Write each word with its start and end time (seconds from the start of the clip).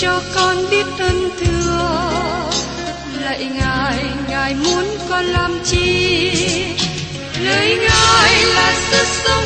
cho 0.00 0.20
con 0.34 0.56
biết 0.70 0.86
ơn 0.98 1.30
thưa. 1.40 2.50
Lạy 3.20 3.44
ngài 3.54 4.04
ngài 4.28 4.54
muốn 4.54 4.84
con 5.08 5.24
làm 5.24 5.58
chi? 5.64 6.32
Lời 7.44 7.76
ngài 7.76 8.44
là 8.54 8.74
sức 8.90 9.06
sống 9.06 9.45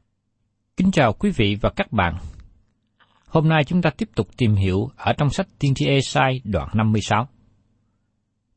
Kính 0.81 0.91
chào 0.91 1.13
quý 1.13 1.31
vị 1.35 1.57
và 1.61 1.69
các 1.69 1.91
bạn. 1.91 2.15
Hôm 3.27 3.49
nay 3.49 3.63
chúng 3.63 3.81
ta 3.81 3.89
tiếp 3.97 4.09
tục 4.15 4.27
tìm 4.37 4.55
hiểu 4.55 4.89
ở 4.97 5.13
trong 5.13 5.29
sách 5.29 5.47
Tiên 5.59 5.73
tri 5.75 5.87
Esai 5.87 6.41
đoạn 6.43 6.69
56. 6.73 7.27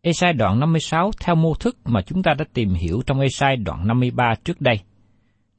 Esai 0.00 0.32
đoạn 0.32 0.60
56 0.60 1.10
theo 1.20 1.34
mô 1.34 1.54
thức 1.54 1.76
mà 1.84 2.02
chúng 2.02 2.22
ta 2.22 2.34
đã 2.38 2.44
tìm 2.52 2.74
hiểu 2.74 3.02
trong 3.06 3.20
Esai 3.20 3.56
đoạn 3.56 3.86
53 3.86 4.34
trước 4.44 4.60
đây. 4.60 4.80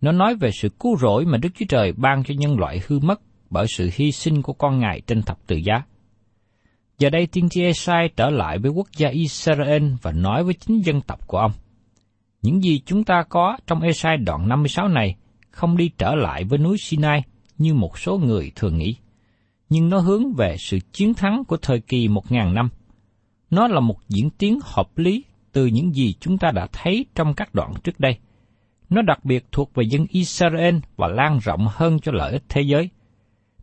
Nó 0.02 0.12
nói 0.12 0.36
về 0.36 0.50
sự 0.52 0.70
cứu 0.70 0.98
rỗi 0.98 1.26
mà 1.26 1.38
Đức 1.38 1.50
Chúa 1.60 1.66
Trời 1.70 1.94
ban 1.98 2.24
cho 2.24 2.34
nhân 2.38 2.60
loại 2.60 2.82
hư 2.88 3.00
mất 3.00 3.22
bởi 3.50 3.66
sự 3.70 3.90
hy 3.94 4.12
sinh 4.12 4.42
của 4.42 4.54
con 4.54 4.80
Ngài 4.80 5.02
trên 5.08 5.22
thập 5.22 5.38
tự 5.48 5.56
giá. 5.56 5.84
Giờ 6.98 7.10
đây 7.10 7.28
tiên 7.28 7.50
tri 7.50 7.64
Esai 7.64 8.10
trở 8.16 8.30
lại 8.30 8.58
với 8.58 8.72
quốc 8.72 8.88
gia 8.98 9.10
Israel 9.10 9.84
và 10.02 10.12
nói 10.12 10.44
với 10.44 10.54
chính 10.54 10.82
dân 10.86 11.02
tộc 11.02 11.28
của 11.28 11.38
ông. 11.38 11.52
Những 12.42 12.64
gì 12.64 12.82
chúng 12.86 13.04
ta 13.04 13.24
có 13.30 13.58
trong 13.68 13.82
Esai 13.82 14.18
đoạn 14.18 14.50
56 14.50 14.88
này 14.88 15.16
không 15.56 15.78
đi 15.78 15.90
trở 15.98 16.16
lại 16.16 16.44
với 16.44 16.60
núi 16.60 16.78
Sinai 16.78 17.24
như 17.58 17.74
một 17.74 18.00
số 18.00 18.18
người 18.18 18.52
thường 18.56 18.78
nghĩ, 18.78 18.96
nhưng 19.70 19.90
nó 19.90 20.00
hướng 20.00 20.34
về 20.34 20.56
sự 20.60 20.80
chiến 20.92 21.14
thắng 21.14 21.44
của 21.46 21.58
thời 21.58 21.80
kỳ 21.80 22.08
một 22.08 22.32
ngàn 22.32 22.54
năm. 22.54 22.70
Nó 23.50 23.68
là 23.68 23.80
một 23.80 23.98
diễn 24.10 24.30
tiến 24.30 24.60
hợp 24.64 24.98
lý 24.98 25.24
từ 25.52 25.66
những 25.66 25.96
gì 25.96 26.14
chúng 26.20 26.38
ta 26.38 26.52
đã 26.52 26.68
thấy 26.72 27.06
trong 27.16 27.34
các 27.34 27.54
đoạn 27.54 27.74
trước 27.84 28.00
đây. 28.00 28.18
Nó 28.90 29.02
đặc 29.02 29.26
biệt 29.26 29.46
thuộc 29.52 29.74
về 29.74 29.84
dân 29.84 30.06
Israel 30.10 30.76
và 30.96 31.08
lan 31.08 31.40
rộng 31.40 31.68
hơn 31.70 32.00
cho 32.00 32.12
lợi 32.12 32.32
ích 32.32 32.44
thế 32.50 32.62
giới. 32.62 32.90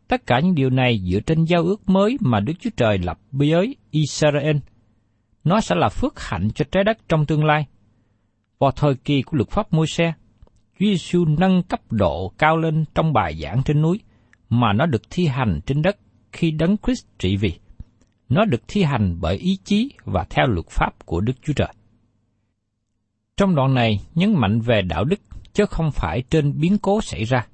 Tất 0.08 0.26
cả 0.26 0.40
những 0.40 0.54
điều 0.54 0.70
này 0.70 1.00
dựa 1.12 1.20
trên 1.20 1.44
giao 1.44 1.62
ước 1.62 1.88
mới 1.88 2.16
mà 2.20 2.40
Đức 2.40 2.52
Chúa 2.60 2.70
Trời 2.76 2.98
lập 2.98 3.18
với 3.32 3.76
Israel. 3.90 4.56
Nó 5.44 5.60
sẽ 5.60 5.74
là 5.74 5.88
phước 5.88 6.20
hạnh 6.20 6.48
cho 6.54 6.64
trái 6.72 6.84
đất 6.84 6.98
trong 7.08 7.26
tương 7.26 7.44
lai. 7.44 7.66
Vào 8.58 8.70
thời 8.70 8.94
kỳ 8.94 9.22
của 9.22 9.36
luật 9.36 9.50
pháp 9.50 9.72
môi 9.72 9.86
xe, 9.86 10.12
Chúa 10.82 10.88
Giêsu 10.88 11.24
nâng 11.24 11.62
cấp 11.62 11.80
độ 11.90 12.32
cao 12.38 12.56
lên 12.56 12.84
trong 12.94 13.12
bài 13.12 13.34
giảng 13.42 13.62
trên 13.64 13.82
núi, 13.82 14.00
mà 14.48 14.72
nó 14.72 14.86
được 14.86 15.02
thi 15.10 15.26
hành 15.26 15.60
trên 15.66 15.82
đất 15.82 15.96
khi 16.32 16.50
Đấng 16.50 16.76
Christ 16.86 17.06
trị 17.18 17.36
vì. 17.36 17.52
Nó 18.28 18.44
được 18.44 18.62
thi 18.68 18.82
hành 18.82 19.16
bởi 19.20 19.36
ý 19.36 19.58
chí 19.64 19.90
và 20.04 20.24
theo 20.30 20.46
luật 20.46 20.66
pháp 20.70 21.06
của 21.06 21.20
Đức 21.20 21.32
Chúa 21.42 21.52
Trời. 21.52 21.68
Trong 23.36 23.54
đoạn 23.54 23.74
này 23.74 24.00
nhấn 24.14 24.34
mạnh 24.34 24.60
về 24.60 24.82
đạo 24.82 25.04
đức 25.04 25.20
chứ 25.52 25.66
không 25.66 25.90
phải 25.92 26.22
trên 26.30 26.60
biến 26.60 26.78
cố 26.78 27.00
xảy 27.00 27.24
ra. 27.24 27.46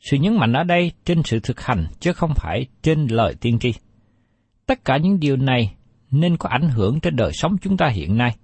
Sự 0.00 0.16
nhấn 0.16 0.36
mạnh 0.36 0.52
ở 0.52 0.64
đây 0.64 0.92
trên 1.04 1.22
sự 1.24 1.40
thực 1.40 1.60
hành 1.60 1.86
chứ 2.00 2.12
không 2.12 2.32
phải 2.36 2.66
trên 2.82 3.06
lời 3.06 3.34
tiên 3.40 3.58
tri. 3.58 3.74
Tất 4.66 4.84
cả 4.84 4.96
những 4.96 5.20
điều 5.20 5.36
này 5.36 5.74
nên 6.10 6.36
có 6.36 6.48
ảnh 6.48 6.68
hưởng 6.68 7.00
trên 7.00 7.16
đời 7.16 7.32
sống 7.32 7.56
chúng 7.62 7.76
ta 7.76 7.88
hiện 7.88 8.16
nay. 8.16 8.36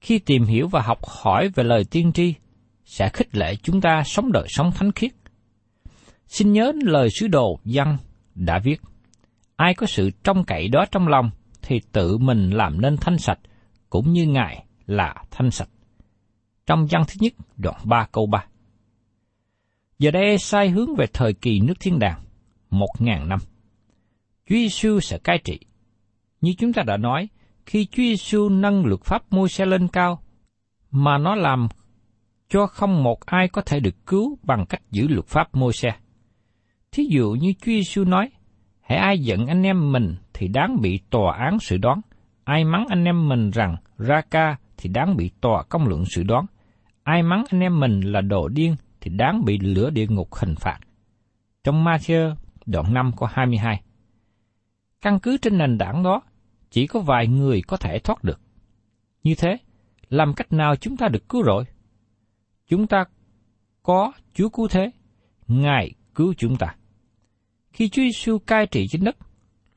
Khi 0.00 0.18
tìm 0.18 0.44
hiểu 0.44 0.68
và 0.68 0.82
học 0.82 0.98
hỏi 1.22 1.48
về 1.48 1.64
lời 1.64 1.84
tiên 1.90 2.12
tri, 2.12 2.34
sẽ 2.88 3.08
khích 3.08 3.36
lệ 3.36 3.56
chúng 3.62 3.80
ta 3.80 4.02
sống 4.04 4.32
đời 4.32 4.46
sống 4.48 4.70
thánh 4.72 4.92
khiết. 4.92 5.12
Xin 6.26 6.52
nhớ 6.52 6.72
lời 6.84 7.08
sứ 7.10 7.28
đồ 7.28 7.58
Giăng 7.64 7.96
đã 8.34 8.58
viết, 8.64 8.80
ai 9.56 9.74
có 9.74 9.86
sự 9.86 10.10
trong 10.24 10.44
cậy 10.44 10.68
đó 10.68 10.84
trong 10.90 11.08
lòng 11.08 11.30
thì 11.62 11.80
tự 11.92 12.18
mình 12.18 12.50
làm 12.50 12.80
nên 12.80 12.96
thanh 12.96 13.18
sạch, 13.18 13.38
cũng 13.90 14.12
như 14.12 14.26
Ngài 14.26 14.64
là 14.86 15.14
thanh 15.30 15.50
sạch. 15.50 15.68
Trong 16.66 16.86
văn 16.90 17.02
thứ 17.08 17.14
nhất, 17.20 17.32
đoạn 17.56 17.76
3 17.84 18.06
câu 18.12 18.26
3. 18.26 18.44
Giờ 19.98 20.10
đây 20.10 20.38
sai 20.38 20.68
hướng 20.68 20.96
về 20.96 21.06
thời 21.12 21.32
kỳ 21.32 21.60
nước 21.60 21.74
thiên 21.80 21.98
đàng, 21.98 22.20
một 22.70 22.90
ngàn 22.98 23.28
năm. 23.28 23.38
Chúa 24.46 24.54
Giêsu 24.56 25.00
sẽ 25.00 25.18
cai 25.18 25.38
trị. 25.38 25.60
Như 26.40 26.52
chúng 26.58 26.72
ta 26.72 26.82
đã 26.82 26.96
nói, 26.96 27.28
khi 27.66 27.86
Chúa 27.86 28.02
Giêsu 28.02 28.48
nâng 28.48 28.86
luật 28.86 29.00
pháp 29.04 29.32
môi 29.32 29.48
xe 29.48 29.66
lên 29.66 29.88
cao, 29.88 30.22
mà 30.90 31.18
nó 31.18 31.34
làm 31.34 31.68
cho 32.48 32.66
không 32.66 33.02
một 33.02 33.26
ai 33.26 33.48
có 33.48 33.62
thể 33.62 33.80
được 33.80 34.06
cứu 34.06 34.38
bằng 34.42 34.66
cách 34.68 34.82
giữ 34.90 35.08
luật 35.08 35.26
pháp 35.26 35.54
môi 35.54 35.72
xe. 35.72 35.90
Thí 36.92 37.04
dụ 37.10 37.36
như 37.40 37.52
Chúa 37.52 37.72
Giêsu 37.72 38.04
nói, 38.04 38.30
hãy 38.80 38.98
ai 38.98 39.18
giận 39.18 39.46
anh 39.46 39.62
em 39.62 39.92
mình 39.92 40.16
thì 40.34 40.48
đáng 40.48 40.80
bị 40.80 41.00
tòa 41.10 41.36
án 41.36 41.58
sự 41.58 41.76
đoán, 41.76 42.00
ai 42.44 42.64
mắng 42.64 42.86
anh 42.88 43.04
em 43.04 43.28
mình 43.28 43.50
rằng 43.50 43.76
ra 43.98 44.20
ca 44.30 44.56
thì 44.76 44.88
đáng 44.88 45.16
bị 45.16 45.30
tòa 45.40 45.62
công 45.62 45.88
luận 45.88 46.04
sự 46.04 46.22
đoán, 46.22 46.46
ai 47.02 47.22
mắng 47.22 47.44
anh 47.50 47.60
em 47.60 47.80
mình 47.80 48.00
là 48.00 48.20
đồ 48.20 48.48
điên 48.48 48.76
thì 49.00 49.10
đáng 49.10 49.44
bị 49.44 49.58
lửa 49.58 49.90
địa 49.90 50.06
ngục 50.06 50.34
hình 50.34 50.54
phạt. 50.56 50.78
Trong 51.64 51.84
Matthew 51.84 52.34
đoạn 52.66 52.94
5 52.94 53.10
có 53.16 53.28
22. 53.32 53.82
Căn 55.00 55.18
cứ 55.18 55.36
trên 55.36 55.58
nền 55.58 55.78
tảng 55.78 56.02
đó, 56.02 56.22
chỉ 56.70 56.86
có 56.86 57.00
vài 57.00 57.26
người 57.26 57.62
có 57.62 57.76
thể 57.76 57.98
thoát 57.98 58.24
được. 58.24 58.40
Như 59.22 59.34
thế, 59.38 59.56
làm 60.08 60.34
cách 60.34 60.52
nào 60.52 60.76
chúng 60.76 60.96
ta 60.96 61.08
được 61.08 61.28
cứu 61.28 61.44
rỗi? 61.44 61.64
Chúng 62.68 62.86
ta 62.86 63.04
có 63.82 64.12
Chúa 64.34 64.48
cứu 64.48 64.68
thế, 64.68 64.90
Ngài 65.48 65.92
cứu 66.14 66.34
chúng 66.38 66.56
ta. 66.56 66.74
Khi 67.72 67.88
Chúa 67.88 68.02
Giêsu 68.02 68.38
cai 68.38 68.66
trị 68.66 68.88
trên 68.88 69.04
đất, 69.04 69.16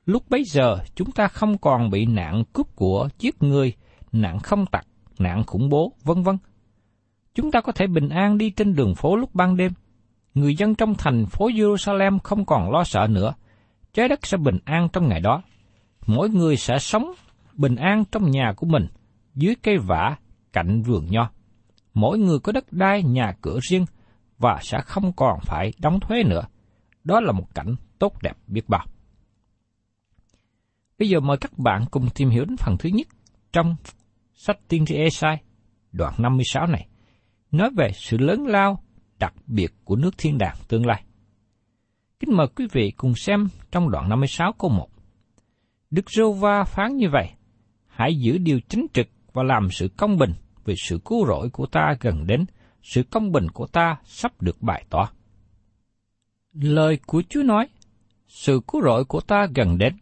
lúc 0.06 0.30
bấy 0.30 0.44
giờ 0.44 0.78
chúng 0.96 1.12
ta 1.12 1.28
không 1.28 1.58
còn 1.58 1.90
bị 1.90 2.06
nạn 2.06 2.44
cướp 2.54 2.76
của, 2.76 3.10
giết 3.20 3.44
người, 3.44 3.74
nạn 4.12 4.40
không 4.40 4.66
tặc, 4.66 4.88
nạn 5.20 5.44
khủng 5.48 5.70
bố, 5.70 5.94
vân 6.04 6.24
vân. 6.24 6.38
Chúng 7.36 7.52
ta 7.52 7.62
có 7.62 7.72
thể 7.72 7.88
bình 7.88 8.10
an 8.10 8.38
đi 8.38 8.50
trên 8.50 8.76
đường 8.76 8.96
phố 8.96 9.16
lúc 9.16 9.36
ban 9.36 9.58
đêm. 9.58 9.72
người 10.34 10.56
dân 10.56 10.76
trong 10.76 10.96
thành 10.98 11.26
phố 11.26 11.50
Jerusalem 11.50 12.20
không 12.20 12.46
còn 12.46 12.72
lo 12.72 12.84
sợ 12.84 13.08
nữa, 13.10 13.34
trái 13.94 14.08
đất 14.08 14.26
sẽ 14.26 14.38
bình 14.38 14.58
an 14.66 14.88
trong 14.94 15.08
ngày 15.08 15.20
đó. 15.20 15.42
Mỗi 16.08 16.30
người 16.30 16.58
sẽ 16.58 16.80
sống 16.80 17.14
bình 17.54 17.76
an 17.76 18.04
trong 18.12 18.32
nhà 18.32 18.54
của 18.58 18.68
mình, 18.68 18.88
dưới 19.36 19.56
cây 19.64 19.78
vả, 19.78 20.16
cạnh 20.54 20.82
vườn 20.82 21.06
nho. 21.10 21.30
Mỗi 21.94 22.20
người 22.20 22.40
có 22.40 22.52
đất 22.52 22.74
đai, 22.74 23.04
nhà 23.04 23.34
cửa 23.42 23.60
riêng, 23.62 23.86
và 24.38 24.60
sẽ 24.62 24.82
không 24.82 25.14
còn 25.14 25.40
phải 25.42 25.74
đóng 25.80 26.00
thuế 26.00 26.24
nữa. 26.24 26.42
Đó 27.04 27.20
là 27.20 27.32
một 27.32 27.56
cảnh 27.56 27.76
tốt 28.00 28.14
đẹp 28.24 28.38
biết 28.48 28.70
bao. 28.70 28.86
Bây 31.00 31.10
giờ 31.10 31.20
mời 31.20 31.38
các 31.38 31.58
bạn 31.58 31.86
cùng 31.92 32.10
tìm 32.16 32.30
hiểu 32.30 32.46
đến 32.46 32.58
phần 32.58 32.78
thứ 32.80 32.90
nhất 32.90 33.08
trong 33.54 33.76
sách 34.34 34.58
tiên 34.68 34.86
tri 34.86 34.96
Esai, 34.96 35.42
đoạn 35.92 36.14
56 36.18 36.68
này, 36.68 36.88
nói 37.52 37.70
về 37.78 37.92
sự 37.94 38.18
lớn 38.18 38.46
lao 38.48 38.84
đặc 39.20 39.34
biệt 39.48 39.74
của 39.84 39.96
nước 39.96 40.18
thiên 40.18 40.38
đàng 40.38 40.56
tương 40.68 40.86
lai. 40.86 41.04
Kính 42.20 42.38
mời 42.38 42.48
quý 42.56 42.68
vị 42.72 42.92
cùng 42.98 43.14
xem 43.16 43.48
trong 43.72 43.92
đoạn 43.92 44.10
56 44.10 44.54
câu 44.60 44.70
1. 44.70 44.88
Đức 45.90 46.12
Rô 46.12 46.32
Va 46.32 46.64
phán 46.64 46.96
như 46.96 47.08
vậy, 47.12 47.30
hãy 47.88 48.16
giữ 48.16 48.38
điều 48.38 48.60
chính 48.70 48.86
trực 48.94 49.08
và 49.34 49.44
làm 49.44 49.70
sự 49.72 49.88
công 49.98 50.18
bình 50.18 50.34
về 50.66 50.76
sự 50.78 51.00
cứu 51.06 51.26
rỗi 51.28 51.50
của 51.50 51.66
ta 51.66 51.96
gần 52.00 52.28
đến, 52.28 52.46
sự 52.84 53.04
công 53.04 53.32
bình 53.32 53.50
của 53.50 53.68
ta 53.68 53.98
sắp 54.06 54.42
được 54.42 54.62
bày 54.62 54.86
tỏ. 54.90 55.10
Lời 56.54 57.00
của 57.06 57.24
Chúa 57.30 57.44
nói, 57.44 57.68
sự 58.28 58.62
cứu 58.68 58.82
rỗi 58.82 59.06
của 59.06 59.22
ta 59.22 59.48
gần 59.56 59.78
đến. 59.78 59.98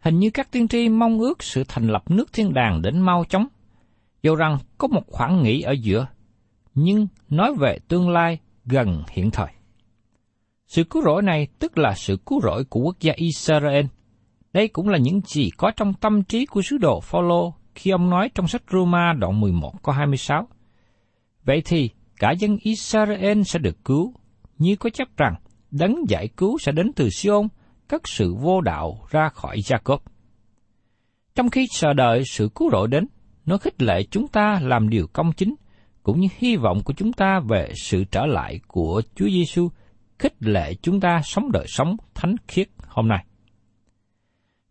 Hình 0.00 0.18
như 0.18 0.30
các 0.30 0.50
tiên 0.50 0.68
tri 0.68 0.88
mong 0.88 1.18
ước 1.20 1.42
sự 1.42 1.64
thành 1.68 1.86
lập 1.86 2.10
nước 2.10 2.32
thiên 2.32 2.54
đàng 2.54 2.82
đến 2.82 3.00
mau 3.00 3.24
chóng, 3.28 3.46
dù 4.22 4.34
rằng 4.34 4.58
có 4.78 4.88
một 4.88 5.02
khoảng 5.06 5.42
nghỉ 5.42 5.60
ở 5.60 5.72
giữa, 5.72 6.06
nhưng 6.74 7.06
nói 7.28 7.54
về 7.54 7.78
tương 7.88 8.10
lai 8.10 8.38
gần 8.64 9.02
hiện 9.10 9.30
thời. 9.30 9.48
Sự 10.66 10.84
cứu 10.84 11.02
rỗi 11.02 11.22
này 11.22 11.48
tức 11.58 11.78
là 11.78 11.94
sự 11.94 12.16
cứu 12.26 12.40
rỗi 12.42 12.64
của 12.64 12.80
quốc 12.80 12.96
gia 13.00 13.12
Israel. 13.16 13.86
Đây 14.52 14.68
cũng 14.68 14.88
là 14.88 14.98
những 14.98 15.20
gì 15.26 15.50
có 15.56 15.70
trong 15.76 15.94
tâm 15.94 16.22
trí 16.22 16.46
của 16.46 16.62
sứ 16.62 16.78
đồ 16.78 17.00
Phaolô 17.00 17.54
khi 17.74 17.90
ông 17.90 18.10
nói 18.10 18.30
trong 18.34 18.48
sách 18.48 18.62
Roma 18.72 19.12
đoạn 19.12 19.40
11 19.40 19.82
câu 19.82 19.94
26. 19.94 20.48
Vậy 21.44 21.62
thì 21.64 21.90
cả 22.18 22.30
dân 22.30 22.56
Israel 22.62 23.42
sẽ 23.42 23.58
được 23.58 23.84
cứu, 23.84 24.14
như 24.58 24.76
có 24.76 24.90
chấp 24.90 25.08
rằng 25.16 25.34
đấng 25.70 25.96
giải 26.08 26.28
cứu 26.36 26.58
sẽ 26.58 26.72
đến 26.72 26.92
từ 26.96 27.08
Sion, 27.10 27.48
cất 27.88 28.08
sự 28.08 28.34
vô 28.34 28.60
đạo 28.60 29.06
ra 29.10 29.28
khỏi 29.28 29.56
Jacob. 29.56 29.98
Trong 31.34 31.50
khi 31.50 31.66
chờ 31.70 31.92
đợi 31.92 32.22
sự 32.30 32.50
cứu 32.54 32.70
rỗi 32.70 32.88
đến, 32.88 33.06
nó 33.46 33.58
khích 33.58 33.82
lệ 33.82 34.02
chúng 34.10 34.28
ta 34.28 34.60
làm 34.62 34.88
điều 34.88 35.06
công 35.12 35.32
chính, 35.32 35.54
cũng 36.02 36.20
như 36.20 36.28
hy 36.38 36.56
vọng 36.56 36.80
của 36.84 36.92
chúng 36.92 37.12
ta 37.12 37.40
về 37.48 37.72
sự 37.82 38.04
trở 38.04 38.26
lại 38.26 38.60
của 38.66 39.02
Chúa 39.14 39.28
Giêsu 39.28 39.68
khích 40.18 40.34
lệ 40.40 40.74
chúng 40.82 41.00
ta 41.00 41.20
sống 41.24 41.52
đời 41.52 41.64
sống 41.68 41.96
thánh 42.14 42.34
khiết 42.48 42.68
hôm 42.86 43.08
nay. 43.08 43.24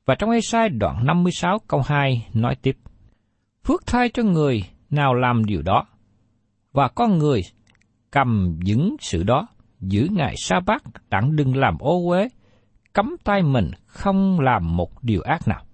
Và 0.05 0.15
trong 0.15 0.29
Ê-sai 0.29 0.69
đoạn 0.69 1.05
56 1.05 1.59
câu 1.67 1.81
2 1.85 2.27
nói 2.33 2.55
tiếp, 2.61 2.77
Phước 3.69 3.87
thai 3.87 4.09
cho 4.09 4.23
người 4.23 4.63
nào 4.89 5.13
làm 5.13 5.45
điều 5.45 5.61
đó, 5.61 5.85
và 6.71 6.87
con 6.87 7.17
người 7.17 7.41
cầm 8.11 8.59
vững 8.65 8.95
sự 8.99 9.23
đó, 9.23 9.47
giữ 9.79 10.07
ngày 10.11 10.35
sa 10.37 10.59
bát 10.65 10.83
đặng 11.09 11.35
đừng 11.35 11.55
làm 11.55 11.77
ô 11.79 12.09
uế, 12.09 12.27
cấm 12.93 13.15
tay 13.23 13.41
mình 13.41 13.71
không 13.85 14.39
làm 14.39 14.77
một 14.77 15.03
điều 15.03 15.21
ác 15.21 15.47
nào. 15.47 15.65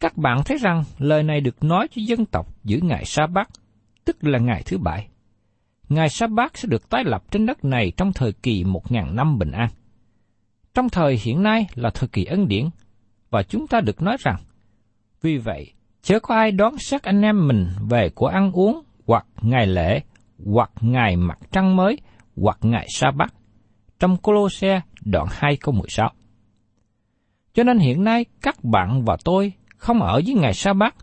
Các 0.00 0.16
bạn 0.16 0.40
thấy 0.44 0.58
rằng 0.58 0.84
lời 0.98 1.22
này 1.22 1.40
được 1.40 1.64
nói 1.64 1.88
cho 1.90 2.02
dân 2.06 2.26
tộc 2.26 2.64
giữ 2.64 2.80
ngày 2.82 3.04
sa 3.04 3.26
bát, 3.26 3.48
tức 4.04 4.16
là 4.20 4.38
ngày 4.38 4.62
thứ 4.66 4.78
bảy. 4.78 5.08
Ngày 5.88 6.08
sa 6.08 6.26
bát 6.26 6.58
sẽ 6.58 6.68
được 6.68 6.88
tái 6.88 7.04
lập 7.04 7.22
trên 7.30 7.46
đất 7.46 7.64
này 7.64 7.92
trong 7.96 8.12
thời 8.12 8.32
kỳ 8.32 8.64
một 8.64 8.92
ngàn 8.92 9.16
năm 9.16 9.38
bình 9.38 9.50
an. 9.50 9.68
Trong 10.74 10.88
thời 10.88 11.18
hiện 11.22 11.42
nay 11.42 11.66
là 11.74 11.90
thời 11.94 12.08
kỳ 12.08 12.24
ân 12.24 12.48
điển, 12.48 12.68
và 13.30 13.42
chúng 13.42 13.66
ta 13.66 13.80
được 13.80 14.02
nói 14.02 14.16
rằng, 14.20 14.36
vì 15.22 15.38
vậy, 15.38 15.72
chớ 16.06 16.20
có 16.20 16.34
ai 16.34 16.52
đón 16.52 16.78
xét 16.78 17.02
anh 17.02 17.22
em 17.22 17.48
mình 17.48 17.66
về 17.90 18.08
của 18.14 18.26
ăn 18.26 18.52
uống, 18.52 18.82
hoặc 19.06 19.26
ngày 19.42 19.66
lễ, 19.66 20.00
hoặc 20.46 20.70
ngày 20.80 21.16
mặt 21.16 21.38
trăng 21.52 21.76
mới, 21.76 21.98
hoặc 22.36 22.58
ngày 22.62 22.86
sa 22.88 23.10
bát 23.10 23.34
trong 23.98 24.16
Colosse 24.16 24.80
đoạn 25.04 25.26
2 25.30 25.56
câu 25.56 25.74
16. 25.74 26.10
Cho 27.54 27.62
nên 27.62 27.78
hiện 27.78 28.04
nay 28.04 28.24
các 28.42 28.64
bạn 28.64 29.04
và 29.04 29.16
tôi 29.24 29.52
không 29.76 30.02
ở 30.02 30.20
với 30.26 30.34
ngày 30.34 30.54
sa 30.54 30.72
bát 30.72 30.94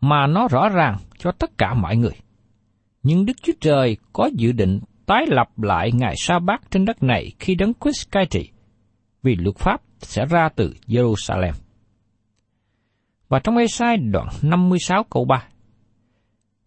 mà 0.00 0.26
nó 0.26 0.48
rõ 0.48 0.68
ràng 0.68 0.96
cho 1.18 1.32
tất 1.32 1.58
cả 1.58 1.74
mọi 1.74 1.96
người. 1.96 2.16
Nhưng 3.02 3.26
Đức 3.26 3.42
Chúa 3.42 3.52
Trời 3.60 3.96
có 4.12 4.30
dự 4.34 4.52
định 4.52 4.80
tái 5.06 5.26
lập 5.28 5.58
lại 5.58 5.90
ngày 5.92 6.14
sa 6.16 6.38
bát 6.38 6.70
trên 6.70 6.84
đất 6.84 7.02
này 7.02 7.32
khi 7.38 7.54
đấng 7.54 7.72
Christ 7.80 8.10
cai 8.10 8.26
trị, 8.26 8.50
vì 9.22 9.36
luật 9.36 9.56
pháp 9.56 9.80
sẽ 9.98 10.26
ra 10.26 10.48
từ 10.56 10.74
Jerusalem. 10.86 11.63
Và 13.28 13.38
trong 13.38 13.56
Ê-sai 13.56 13.96
đoạn 13.96 14.28
56 14.42 15.04
câu 15.10 15.24
3, 15.24 15.48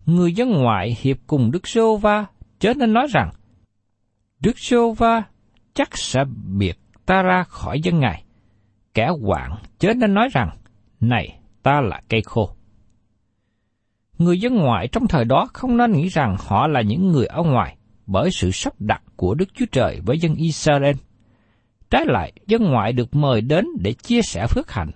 Người 0.06 0.33
dân 0.33 0.51
ngoại 0.51 0.98
hiệp 1.01 1.18
cùng 1.27 1.51
Đức 1.51 1.68
Sô 1.68 1.98
Va 1.98 2.25
chớ 2.59 2.74
nên 2.74 2.94
nói 2.94 3.07
rằng, 3.09 3.31
Đức 4.39 4.59
Sô 4.59 4.92
Va 4.92 5.24
chắc 5.74 5.98
sẽ 5.98 6.24
biệt 6.57 6.80
ta 7.06 7.21
ra 7.21 7.44
khỏi 7.44 7.81
dân 7.81 8.00
ngài. 8.00 8.24
Kẻ 8.94 9.09
hoạn 9.21 9.56
chớ 9.80 9.94
nên 9.94 10.13
nói 10.13 10.27
rằng, 10.31 10.50
này, 11.00 11.39
ta 11.63 11.81
là 11.81 12.01
cây 12.09 12.21
khô. 12.25 12.50
Người 14.18 14.39
dân 14.39 14.56
ngoại 14.56 14.88
trong 14.88 15.07
thời 15.07 15.25
đó 15.25 15.48
không 15.53 15.77
nên 15.77 15.92
nghĩ 15.92 16.07
rằng 16.07 16.36
họ 16.39 16.68
là 16.68 16.81
những 16.81 17.12
người 17.12 17.25
ở 17.25 17.44
ngoài 17.44 17.77
bởi 18.07 18.31
sự 18.31 18.51
sắp 18.51 18.74
đặt 18.80 19.03
của 19.15 19.33
Đức 19.33 19.50
Chúa 19.53 19.65
Trời 19.71 20.01
với 20.06 20.19
dân 20.19 20.36
Israel. 20.36 20.95
Trái 21.89 22.06
lại, 22.06 22.33
dân 22.48 22.63
ngoại 22.63 22.94
được 22.94 23.15
mời 23.15 23.42
đến 23.42 23.65
để 23.80 23.94
chia 23.94 24.21
sẻ 24.21 24.48
phước 24.50 24.71
hạnh. 24.71 24.92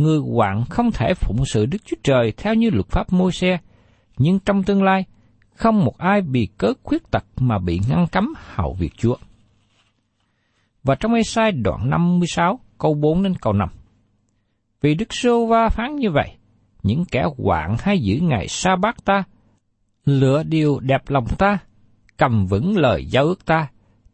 Người 0.00 0.18
hoạn 0.18 0.64
không 0.70 0.90
thể 0.92 1.14
phụng 1.14 1.44
sự 1.46 1.66
Đức 1.66 1.78
Chúa 1.84 1.96
Trời 2.02 2.32
theo 2.36 2.54
như 2.54 2.70
luật 2.70 2.86
pháp 2.88 3.12
môi 3.12 3.32
xe, 3.32 3.58
nhưng 4.18 4.38
trong 4.38 4.62
tương 4.62 4.82
lai, 4.82 5.04
không 5.54 5.84
một 5.84 5.98
ai 5.98 6.22
bị 6.22 6.48
cớ 6.58 6.72
khuyết 6.82 7.10
tật 7.10 7.24
mà 7.36 7.58
bị 7.58 7.80
ngăn 7.88 8.06
cấm 8.12 8.34
hầu 8.54 8.72
việc 8.72 8.92
Chúa. 8.96 9.16
Và 10.82 10.94
trong 10.94 11.14
Ê-sai 11.14 11.52
đoạn 11.52 11.90
56, 11.90 12.60
câu 12.78 12.94
4 12.94 13.22
đến 13.22 13.34
câu 13.40 13.52
5. 13.52 13.68
Vì 14.80 14.94
Đức 14.94 15.14
Sô 15.14 15.46
Va 15.46 15.68
phán 15.68 15.96
như 15.96 16.10
vậy, 16.10 16.36
những 16.82 17.04
kẻ 17.04 17.24
hoạn 17.38 17.76
hay 17.80 17.98
giữ 17.98 18.20
ngày 18.22 18.48
sa 18.48 18.76
bát 18.76 19.04
ta, 19.04 19.22
lựa 20.04 20.42
điều 20.42 20.80
đẹp 20.80 21.02
lòng 21.08 21.26
ta, 21.38 21.58
cầm 22.16 22.46
vững 22.46 22.76
lời 22.76 23.06
giao 23.06 23.24
ước 23.24 23.46
ta, 23.46 23.68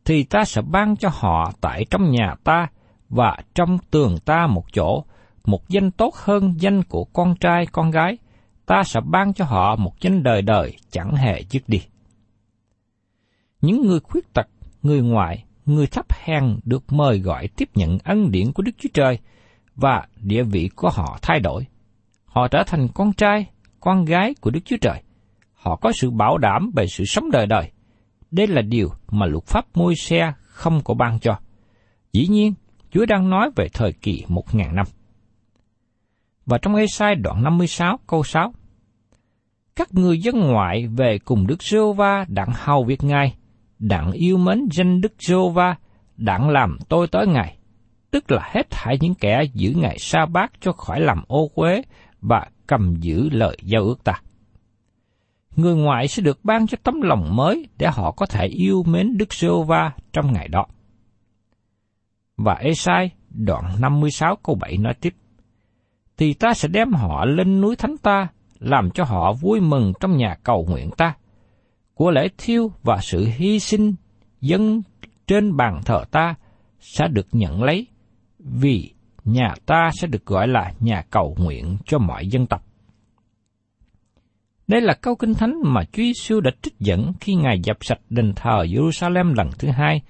thì 0.04 0.24
ta 0.24 0.44
sẽ 0.44 0.62
ban 0.62 0.96
cho 0.96 1.08
họ 1.12 1.52
tại 1.60 1.84
trong 1.90 2.10
nhà 2.10 2.34
ta 2.44 2.66
và 3.08 3.36
trong 3.54 3.78
tường 3.90 4.16
ta 4.24 4.46
một 4.46 4.64
chỗ, 4.72 5.04
một 5.46 5.68
danh 5.68 5.90
tốt 5.90 6.14
hơn 6.14 6.54
danh 6.58 6.82
của 6.82 7.04
con 7.04 7.36
trai 7.36 7.66
con 7.66 7.90
gái, 7.90 8.18
ta 8.66 8.82
sẽ 8.84 9.00
ban 9.00 9.34
cho 9.34 9.44
họ 9.44 9.76
một 9.76 10.00
danh 10.00 10.22
đời 10.22 10.42
đời 10.42 10.76
chẳng 10.90 11.14
hề 11.14 11.42
dứt 11.50 11.62
đi. 11.68 11.80
Những 13.60 13.86
người 13.86 14.00
khuyết 14.00 14.32
tật, 14.32 14.46
người 14.82 15.02
ngoại, 15.02 15.44
người 15.66 15.86
thấp 15.86 16.06
hèn 16.24 16.58
được 16.64 16.92
mời 16.92 17.18
gọi 17.18 17.48
tiếp 17.48 17.68
nhận 17.74 17.98
ân 18.04 18.30
điển 18.30 18.52
của 18.52 18.62
Đức 18.62 18.72
Chúa 18.78 18.88
Trời 18.94 19.18
và 19.76 20.06
địa 20.22 20.42
vị 20.42 20.70
của 20.76 20.90
họ 20.90 21.18
thay 21.22 21.40
đổi. 21.40 21.66
Họ 22.24 22.48
trở 22.48 22.62
thành 22.66 22.88
con 22.94 23.12
trai, 23.12 23.46
con 23.80 24.04
gái 24.04 24.34
của 24.40 24.50
Đức 24.50 24.60
Chúa 24.64 24.76
Trời. 24.80 25.02
Họ 25.52 25.76
có 25.76 25.92
sự 25.92 26.10
bảo 26.10 26.38
đảm 26.38 26.70
về 26.76 26.86
sự 26.86 27.04
sống 27.04 27.30
đời 27.30 27.46
đời. 27.46 27.70
Đây 28.30 28.46
là 28.46 28.62
điều 28.62 28.88
mà 29.10 29.26
luật 29.26 29.44
pháp 29.44 29.64
môi 29.74 29.94
xe 29.96 30.32
không 30.42 30.80
có 30.84 30.94
ban 30.94 31.18
cho. 31.18 31.38
Dĩ 32.12 32.26
nhiên, 32.26 32.54
Chúa 32.90 33.06
đang 33.06 33.30
nói 33.30 33.50
về 33.56 33.68
thời 33.72 33.92
kỳ 33.92 34.24
một 34.28 34.54
ngàn 34.54 34.76
năm. 34.76 34.86
Và 36.46 36.58
trong 36.58 36.74
Ê-sai 36.74 37.14
đoạn 37.14 37.42
56 37.42 37.98
câu 38.06 38.22
6, 38.22 38.52
Các 39.76 39.94
người 39.94 40.18
dân 40.18 40.40
ngoại 40.40 40.86
về 40.86 41.18
cùng 41.18 41.46
Đức 41.46 41.62
giê 41.62 41.78
va 41.96 42.24
đặng 42.28 42.52
hầu 42.54 42.84
việc 42.84 43.04
Ngài, 43.04 43.36
đặng 43.78 44.12
yêu 44.12 44.36
mến 44.36 44.68
danh 44.72 45.00
Đức 45.00 45.12
giê 45.18 45.36
va 45.54 45.76
đặng 46.16 46.48
làm 46.50 46.78
tôi 46.88 47.06
tới 47.08 47.26
Ngài, 47.26 47.56
tức 48.10 48.30
là 48.30 48.50
hết 48.52 48.70
thảy 48.70 48.98
những 49.00 49.14
kẻ 49.14 49.44
giữ 49.54 49.72
Ngài 49.76 49.98
sa 49.98 50.26
bát 50.26 50.52
cho 50.60 50.72
khỏi 50.72 51.00
làm 51.00 51.24
ô 51.28 51.48
quế 51.54 51.82
và 52.20 52.46
cầm 52.66 52.96
giữ 52.96 53.28
lời 53.32 53.58
giao 53.62 53.82
ước 53.82 54.04
ta. 54.04 54.20
Người 55.56 55.74
ngoại 55.74 56.08
sẽ 56.08 56.22
được 56.22 56.44
ban 56.44 56.66
cho 56.66 56.78
tấm 56.82 57.00
lòng 57.00 57.36
mới 57.36 57.68
để 57.78 57.88
họ 57.92 58.10
có 58.10 58.26
thể 58.26 58.46
yêu 58.46 58.82
mến 58.86 59.16
Đức 59.16 59.34
giê 59.34 59.48
va 59.66 59.92
trong 60.12 60.32
ngày 60.32 60.48
đó. 60.48 60.66
Và 62.36 62.54
ê-sai 62.54 63.10
đoạn 63.30 63.64
56 63.80 64.36
câu 64.36 64.54
7 64.54 64.76
nói 64.76 64.94
tiếp, 65.00 65.14
thì 66.16 66.34
ta 66.34 66.54
sẽ 66.54 66.68
đem 66.68 66.92
họ 66.92 67.24
lên 67.24 67.60
núi 67.60 67.76
thánh 67.76 67.96
ta, 68.02 68.28
làm 68.58 68.90
cho 68.90 69.04
họ 69.04 69.32
vui 69.32 69.60
mừng 69.60 69.92
trong 70.00 70.16
nhà 70.16 70.36
cầu 70.44 70.66
nguyện 70.68 70.90
ta. 70.96 71.14
Của 71.94 72.10
lễ 72.10 72.28
thiêu 72.38 72.70
và 72.82 72.98
sự 73.02 73.26
hy 73.36 73.60
sinh 73.60 73.94
dân 74.40 74.82
trên 75.26 75.56
bàn 75.56 75.80
thờ 75.84 76.04
ta 76.10 76.34
sẽ 76.80 77.08
được 77.08 77.26
nhận 77.32 77.62
lấy, 77.62 77.86
vì 78.38 78.92
nhà 79.24 79.54
ta 79.66 79.90
sẽ 80.00 80.06
được 80.06 80.26
gọi 80.26 80.48
là 80.48 80.72
nhà 80.80 81.02
cầu 81.10 81.36
nguyện 81.38 81.76
cho 81.86 81.98
mọi 81.98 82.26
dân 82.26 82.46
tộc. 82.46 82.62
Đây 84.66 84.80
là 84.80 84.94
câu 84.94 85.16
kinh 85.16 85.34
thánh 85.34 85.54
mà 85.62 85.84
Chúa 85.84 86.02
Giêsu 86.02 86.40
đã 86.40 86.50
trích 86.62 86.78
dẫn 86.78 87.12
khi 87.20 87.34
Ngài 87.34 87.60
dập 87.62 87.76
sạch 87.80 88.00
đền 88.10 88.32
thờ 88.36 88.64
Jerusalem 88.64 89.34
lần 89.34 89.50
thứ 89.58 89.68
hai, 89.68 90.02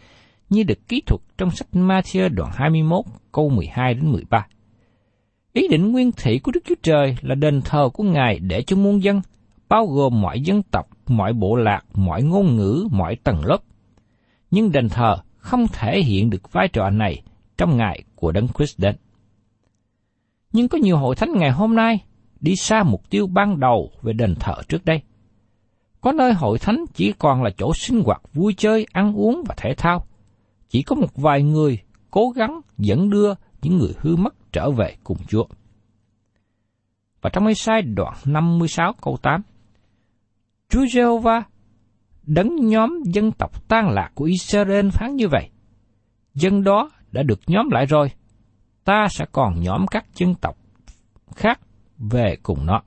như 0.51 0.63
được 0.63 0.89
ký 0.89 1.03
thuật 1.07 1.21
trong 1.39 1.51
sách 1.51 1.69
Matthew 1.73 2.29
đoạn 2.35 2.51
21 2.55 3.05
câu 3.33 3.49
12 3.49 3.95
đến 3.95 4.13
13. 4.13 4.47
Ý 5.57 5.69
định 5.69 5.93
nguyên 5.93 6.13
thủy 6.13 6.41
của 6.43 6.53
Đức 6.53 6.61
Chúa 6.65 6.75
Trời 6.83 7.17
là 7.21 7.35
đền 7.35 7.63
thờ 7.63 7.89
của 7.93 8.05
Ngài 8.05 8.39
để 8.39 8.63
cho 8.63 8.77
muôn 8.77 9.03
dân, 9.03 9.21
bao 9.69 9.87
gồm 9.87 10.21
mọi 10.21 10.41
dân 10.41 10.63
tộc, 10.63 10.89
mọi 11.07 11.33
bộ 11.33 11.57
lạc, 11.57 11.85
mọi 11.95 12.23
ngôn 12.23 12.57
ngữ, 12.57 12.89
mọi 12.91 13.17
tầng 13.17 13.45
lớp. 13.45 13.59
Nhưng 14.51 14.73
đền 14.73 14.89
thờ 14.89 15.17
không 15.37 15.67
thể 15.69 16.01
hiện 16.03 16.31
được 16.31 16.53
vai 16.53 16.69
trò 16.69 16.91
này 16.91 17.23
trong 17.59 17.77
ngày 17.77 18.03
của 18.15 18.33
Đấng 18.33 18.49
Christ 18.49 18.79
đến. 18.79 18.97
Nhưng 20.53 20.69
có 20.69 20.79
nhiều 20.79 20.97
hội 20.97 21.17
thánh 21.17 21.33
ngày 21.33 21.51
hôm 21.51 21.75
nay 21.75 22.05
đi 22.41 22.57
xa 22.57 22.83
mục 22.83 23.11
tiêu 23.11 23.27
ban 23.27 23.61
đầu 23.61 23.91
về 24.03 24.13
đền 24.13 24.35
thờ 24.35 24.55
trước 24.69 24.85
đây. 24.85 25.03
Có 26.01 26.13
nơi 26.13 26.33
hội 26.33 26.59
thánh 26.59 26.85
chỉ 26.95 27.13
còn 27.13 27.43
là 27.43 27.51
chỗ 27.59 27.75
sinh 27.75 28.03
hoạt 28.05 28.23
vui 28.35 28.55
chơi, 28.57 28.87
ăn 28.93 29.15
uống 29.15 29.45
và 29.49 29.55
thể 29.59 29.75
thao. 29.77 30.07
Chỉ 30.69 30.83
có 30.83 30.97
một 30.97 31.17
vài 31.17 31.43
người 31.43 31.79
cố 32.11 32.31
gắng 32.31 32.61
dẫn 32.79 33.11
đưa 33.11 33.35
những 33.63 33.79
người 33.79 33.93
hư 33.99 34.17
mất 34.17 34.35
trở 34.57 34.71
về 34.71 34.97
cùng 35.05 35.19
Chúa. 35.29 35.45
Và 37.23 37.31
trong 37.33 37.47
Ê-sai 37.47 37.83
đoạn 37.83 38.15
56 38.25 38.93
câu 39.03 39.17
8, 39.23 39.43
Chúa 40.69 40.87
Giê-hô-va 40.87 41.43
đấng 42.23 42.57
nhóm 42.57 42.91
dân 43.05 43.33
tộc 43.33 43.69
tan 43.69 43.89
lạc 43.89 44.11
của 44.15 44.25
Israel 44.25 44.89
phán 44.93 45.17
như 45.17 45.29
vậy. 45.29 45.51
Dân 46.35 46.65
đó 46.65 46.91
đã 47.13 47.23
được 47.23 47.41
nhóm 47.47 47.71
lại 47.71 47.87
rồi, 47.87 48.11
ta 48.85 49.07
sẽ 49.11 49.25
còn 49.33 49.61
nhóm 49.61 49.87
các 49.87 50.07
dân 50.15 50.35
tộc 50.35 50.57
khác 51.35 51.61
về 51.99 52.37
cùng 52.43 52.67
nó. 52.67 52.83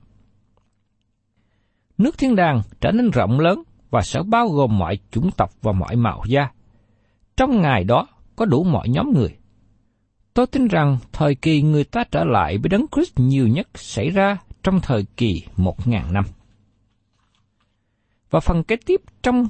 Nước 1.98 2.18
thiên 2.18 2.36
đàng 2.36 2.62
trở 2.80 2.90
nên 2.90 3.10
rộng 3.10 3.40
lớn 3.40 3.62
và 3.90 4.00
sẽ 4.00 4.20
bao 4.26 4.48
gồm 4.48 4.78
mọi 4.78 4.98
chủng 5.10 5.30
tộc 5.36 5.50
và 5.62 5.72
mọi 5.72 5.96
màu 5.96 6.22
da. 6.26 6.50
Trong 7.36 7.60
ngày 7.60 7.84
đó 7.84 8.06
có 8.36 8.44
đủ 8.44 8.64
mọi 8.64 8.88
nhóm 8.88 9.12
người. 9.14 9.39
Tôi 10.34 10.46
tin 10.46 10.68
rằng 10.68 10.98
thời 11.12 11.34
kỳ 11.34 11.62
người 11.62 11.84
ta 11.84 12.04
trở 12.10 12.24
lại 12.24 12.58
với 12.58 12.68
Đấng 12.68 12.86
Christ 12.92 13.12
nhiều 13.16 13.48
nhất 13.48 13.68
xảy 13.74 14.10
ra 14.10 14.38
trong 14.62 14.80
thời 14.82 15.04
kỳ 15.16 15.42
một 15.56 15.88
ngàn 15.88 16.12
năm. 16.12 16.24
Và 18.30 18.40
phần 18.40 18.62
kế 18.62 18.76
tiếp 18.86 19.00
trong 19.22 19.46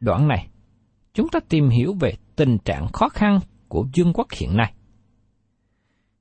đoạn 0.00 0.28
này, 0.28 0.48
chúng 1.14 1.28
ta 1.28 1.40
tìm 1.48 1.68
hiểu 1.68 1.94
về 2.00 2.12
tình 2.36 2.58
trạng 2.58 2.88
khó 2.92 3.08
khăn 3.08 3.40
của 3.68 3.86
vương 3.96 4.12
quốc 4.12 4.26
hiện 4.32 4.56
nay. 4.56 4.72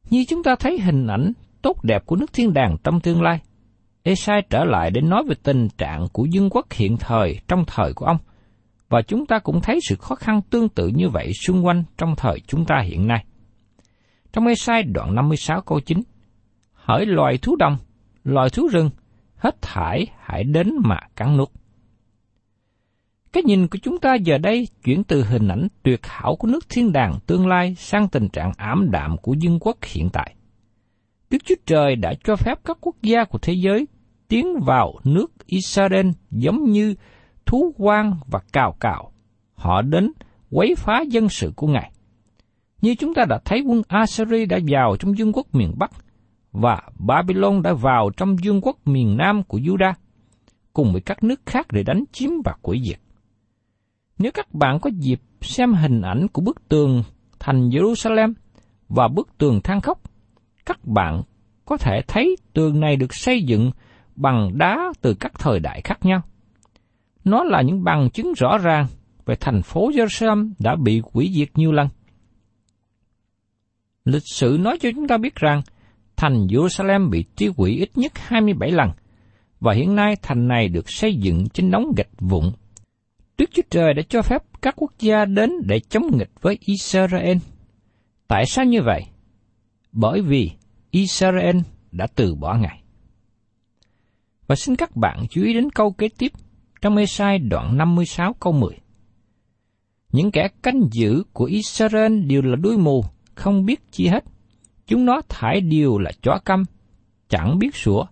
Như 0.09 0.25
chúng 0.27 0.43
ta 0.43 0.55
thấy 0.59 0.79
hình 0.79 1.07
ảnh 1.07 1.33
tốt 1.61 1.83
đẹp 1.83 2.05
của 2.05 2.15
nước 2.15 2.33
thiên 2.33 2.53
đàng 2.53 2.77
trong 2.83 2.99
tương 2.99 3.21
lai, 3.21 3.41
Esai 4.03 4.41
trở 4.49 4.63
lại 4.63 4.91
để 4.91 5.01
nói 5.01 5.23
về 5.27 5.35
tình 5.43 5.67
trạng 5.77 6.07
của 6.13 6.27
vương 6.33 6.49
quốc 6.49 6.73
hiện 6.73 6.97
thời 6.97 7.39
trong 7.47 7.63
thời 7.67 7.93
của 7.93 8.05
ông, 8.05 8.17
và 8.89 9.01
chúng 9.01 9.25
ta 9.25 9.39
cũng 9.39 9.61
thấy 9.61 9.79
sự 9.89 9.95
khó 9.95 10.15
khăn 10.15 10.41
tương 10.49 10.69
tự 10.69 10.87
như 10.87 11.09
vậy 11.09 11.31
xung 11.47 11.65
quanh 11.65 11.83
trong 11.97 12.15
thời 12.17 12.39
chúng 12.47 12.65
ta 12.65 12.81
hiện 12.85 13.07
nay. 13.07 13.25
Trong 14.35 14.47
Esai 14.47 14.83
đoạn 14.83 15.15
56 15.15 15.61
câu 15.61 15.79
9, 15.79 16.01
Hỡi 16.73 17.05
loài 17.05 17.37
thú 17.37 17.55
đông 17.55 17.77
loài 18.23 18.49
thú 18.49 18.67
rừng, 18.67 18.89
hết 19.35 19.61
thải 19.61 20.07
hãy 20.19 20.43
đến 20.43 20.71
mà 20.83 20.99
cắn 21.15 21.37
nuốt. 21.37 21.49
Cái 23.33 23.43
nhìn 23.43 23.67
của 23.67 23.77
chúng 23.81 23.99
ta 23.99 24.15
giờ 24.15 24.37
đây 24.37 24.67
chuyển 24.83 25.03
từ 25.03 25.23
hình 25.23 25.47
ảnh 25.47 25.67
tuyệt 25.83 25.99
hảo 26.03 26.35
của 26.35 26.47
nước 26.47 26.69
thiên 26.69 26.91
đàng 26.91 27.19
tương 27.27 27.47
lai 27.47 27.75
sang 27.75 28.07
tình 28.07 28.29
trạng 28.29 28.51
ảm 28.57 28.91
đạm 28.91 29.17
của 29.17 29.33
dân 29.33 29.59
quốc 29.59 29.77
hiện 29.83 30.09
tại. 30.13 30.35
Đức 31.29 31.37
Chúa 31.45 31.55
Trời 31.65 31.95
đã 31.95 32.13
cho 32.23 32.35
phép 32.35 32.59
các 32.65 32.77
quốc 32.81 32.95
gia 33.01 33.23
của 33.23 33.37
thế 33.37 33.53
giới 33.53 33.87
tiến 34.27 34.59
vào 34.65 34.93
nước 35.03 35.31
Israel 35.45 36.09
giống 36.31 36.71
như 36.71 36.95
thú 37.45 37.73
quan 37.77 38.13
và 38.27 38.39
cào 38.53 38.75
cào. 38.79 39.11
Họ 39.53 39.81
đến 39.81 40.11
quấy 40.51 40.75
phá 40.77 41.01
dân 41.07 41.29
sự 41.29 41.53
của 41.55 41.67
Ngài. 41.67 41.91
Như 42.85 42.95
chúng 42.95 43.13
ta 43.13 43.25
đã 43.29 43.39
thấy 43.45 43.61
quân 43.65 43.81
Assyria 43.87 44.45
đã 44.45 44.59
vào 44.67 44.95
trong 44.99 45.13
vương 45.17 45.33
quốc 45.33 45.55
miền 45.55 45.73
Bắc 45.77 45.91
và 46.51 46.81
Babylon 46.99 47.61
đã 47.61 47.73
vào 47.73 48.09
trong 48.17 48.35
vương 48.43 48.61
quốc 48.61 48.77
miền 48.85 49.17
Nam 49.17 49.43
của 49.43 49.57
Juda 49.57 49.93
cùng 50.73 50.91
với 50.91 51.01
các 51.01 51.23
nước 51.23 51.41
khác 51.45 51.67
để 51.71 51.83
đánh 51.83 52.03
chiếm 52.11 52.29
và 52.45 52.55
quỷ 52.61 52.81
diệt. 52.87 52.99
Nếu 54.17 54.31
các 54.31 54.53
bạn 54.53 54.79
có 54.79 54.89
dịp 54.99 55.21
xem 55.41 55.73
hình 55.73 56.01
ảnh 56.01 56.27
của 56.27 56.41
bức 56.41 56.69
tường 56.69 57.03
thành 57.39 57.69
Jerusalem 57.69 58.33
và 58.89 59.07
bức 59.07 59.37
tường 59.37 59.61
than 59.61 59.81
khóc, 59.81 60.01
các 60.65 60.85
bạn 60.85 61.21
có 61.65 61.77
thể 61.77 62.01
thấy 62.07 62.35
tường 62.53 62.79
này 62.79 62.95
được 62.95 63.13
xây 63.13 63.43
dựng 63.43 63.71
bằng 64.15 64.57
đá 64.57 64.93
từ 65.01 65.13
các 65.13 65.31
thời 65.39 65.59
đại 65.59 65.81
khác 65.81 66.05
nhau. 66.05 66.21
Nó 67.23 67.43
là 67.43 67.61
những 67.61 67.83
bằng 67.83 68.09
chứng 68.09 68.33
rõ 68.33 68.57
ràng 68.57 68.87
về 69.25 69.35
thành 69.35 69.61
phố 69.61 69.89
Jerusalem 69.89 70.51
đã 70.59 70.75
bị 70.75 71.01
quỷ 71.13 71.31
diệt 71.35 71.49
nhiều 71.55 71.71
lần. 71.71 71.87
Lịch 74.05 74.23
sử 74.25 74.57
nói 74.59 74.77
cho 74.81 74.89
chúng 74.95 75.07
ta 75.07 75.17
biết 75.17 75.35
rằng 75.35 75.61
thành 76.15 76.47
Jerusalem 76.47 77.09
bị 77.09 77.25
tiêu 77.35 77.53
hủy 77.57 77.71
ít 77.71 77.89
nhất 77.95 78.11
27 78.15 78.71
lần, 78.71 78.89
và 79.59 79.73
hiện 79.73 79.95
nay 79.95 80.15
thành 80.21 80.47
này 80.47 80.67
được 80.67 80.89
xây 80.89 81.15
dựng 81.15 81.49
trên 81.49 81.71
đống 81.71 81.91
gạch 81.97 82.09
vụn 82.19 82.51
Đức 83.37 83.49
Chúa 83.53 83.61
Trời 83.69 83.93
đã 83.93 84.01
cho 84.09 84.21
phép 84.21 84.43
các 84.61 84.73
quốc 84.77 84.91
gia 84.99 85.25
đến 85.25 85.51
để 85.65 85.79
chống 85.79 86.17
nghịch 86.17 86.31
với 86.41 86.57
Israel. 86.61 87.37
Tại 88.27 88.45
sao 88.45 88.65
như 88.65 88.81
vậy? 88.81 89.01
Bởi 89.91 90.21
vì 90.21 90.51
Israel 90.91 91.57
đã 91.91 92.07
từ 92.15 92.35
bỏ 92.35 92.57
Ngài. 92.57 92.83
Và 94.47 94.55
xin 94.55 94.75
các 94.75 94.95
bạn 94.95 95.25
chú 95.29 95.43
ý 95.43 95.53
đến 95.53 95.69
câu 95.69 95.91
kế 95.91 96.09
tiếp 96.17 96.31
trong 96.81 96.97
Ê-sai 96.97 97.39
đoạn 97.39 97.77
56 97.77 98.33
câu 98.39 98.53
10. 98.53 98.71
Những 100.11 100.31
kẻ 100.31 100.47
canh 100.63 100.81
giữ 100.91 101.23
của 101.33 101.45
Israel 101.45 102.19
đều 102.19 102.41
là 102.41 102.55
đuôi 102.55 102.77
mù, 102.77 103.03
không 103.35 103.65
biết 103.65 103.91
chi 103.91 104.07
hết. 104.07 104.23
Chúng 104.87 105.05
nó 105.05 105.21
thải 105.29 105.61
điều 105.61 105.97
là 105.97 106.11
chó 106.21 106.39
câm, 106.45 106.63
chẳng 107.29 107.59
biết 107.59 107.75
sủa, 107.75 108.05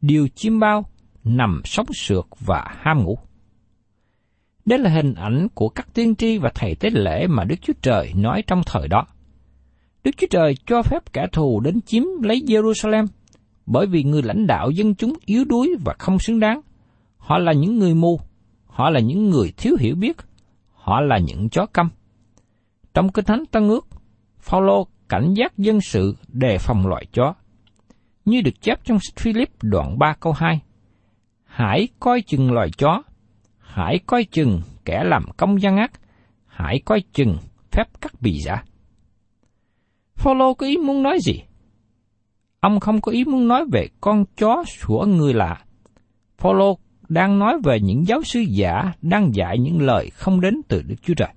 điều 0.00 0.28
chim 0.28 0.60
bao, 0.60 0.84
nằm 1.24 1.60
sống 1.64 1.86
sượt 1.94 2.24
và 2.40 2.64
ham 2.78 3.04
ngủ. 3.04 3.18
Đây 4.64 4.78
là 4.78 4.90
hình 4.90 5.14
ảnh 5.14 5.48
của 5.54 5.68
các 5.68 5.94
tiên 5.94 6.14
tri 6.14 6.38
và 6.38 6.50
thầy 6.54 6.74
tế 6.74 6.90
lễ 6.90 7.26
mà 7.26 7.44
Đức 7.44 7.56
Chúa 7.62 7.72
Trời 7.82 8.12
nói 8.16 8.42
trong 8.46 8.60
thời 8.66 8.88
đó. 8.88 9.06
Đức 10.04 10.10
Chúa 10.16 10.26
Trời 10.30 10.54
cho 10.66 10.82
phép 10.82 11.12
kẻ 11.12 11.26
thù 11.32 11.60
đến 11.60 11.80
chiếm 11.80 12.02
lấy 12.22 12.42
Jerusalem 12.46 13.06
bởi 13.66 13.86
vì 13.86 14.02
người 14.02 14.22
lãnh 14.22 14.46
đạo 14.46 14.70
dân 14.70 14.94
chúng 14.94 15.12
yếu 15.24 15.44
đuối 15.44 15.74
và 15.84 15.94
không 15.98 16.18
xứng 16.18 16.40
đáng. 16.40 16.60
Họ 17.16 17.38
là 17.38 17.52
những 17.52 17.78
người 17.78 17.94
mù, 17.94 18.20
họ 18.66 18.90
là 18.90 19.00
những 19.00 19.30
người 19.30 19.52
thiếu 19.56 19.76
hiểu 19.80 19.94
biết, 19.96 20.16
họ 20.72 21.00
là 21.00 21.18
những 21.18 21.48
chó 21.48 21.66
câm. 21.66 21.88
Trong 22.94 23.12
Kinh 23.12 23.24
Thánh 23.24 23.46
Tân 23.50 23.68
Ước, 23.68 23.86
Phaolô 24.46 24.86
cảnh 25.08 25.34
giác 25.34 25.58
dân 25.58 25.80
sự 25.80 26.16
đề 26.28 26.58
phòng 26.58 26.86
loại 26.86 27.06
chó. 27.12 27.34
Như 28.24 28.40
được 28.40 28.60
chép 28.60 28.84
trong 28.84 28.98
sách 29.00 29.16
Philip 29.16 29.48
đoạn 29.62 29.98
3 29.98 30.14
câu 30.20 30.32
2. 30.32 30.60
Hãy 31.44 31.88
coi 32.00 32.22
chừng 32.22 32.52
loài 32.52 32.68
chó, 32.78 33.02
hãy 33.58 33.98
coi 34.06 34.24
chừng 34.24 34.60
kẻ 34.84 35.04
làm 35.04 35.24
công 35.36 35.62
gian 35.62 35.76
ác, 35.76 35.92
hãy 36.46 36.80
coi 36.84 37.02
chừng 37.12 37.36
phép 37.72 37.84
cắt 38.00 38.12
bì 38.20 38.32
giả. 38.32 38.62
Phaolô 40.14 40.54
có 40.54 40.66
ý 40.66 40.76
muốn 40.76 41.02
nói 41.02 41.18
gì? 41.20 41.42
Ông 42.60 42.80
không 42.80 43.00
có 43.00 43.12
ý 43.12 43.24
muốn 43.24 43.48
nói 43.48 43.64
về 43.72 43.88
con 44.00 44.24
chó 44.36 44.64
sủa 44.64 45.04
người 45.06 45.34
lạ. 45.34 45.60
Phaolô 46.38 46.78
đang 47.08 47.38
nói 47.38 47.58
về 47.64 47.80
những 47.80 48.06
giáo 48.06 48.22
sư 48.22 48.40
giả 48.48 48.92
đang 49.02 49.34
dạy 49.34 49.58
những 49.58 49.80
lời 49.80 50.10
không 50.10 50.40
đến 50.40 50.60
từ 50.68 50.82
Đức 50.82 50.96
Chúa 51.02 51.14
Trời. 51.14 51.35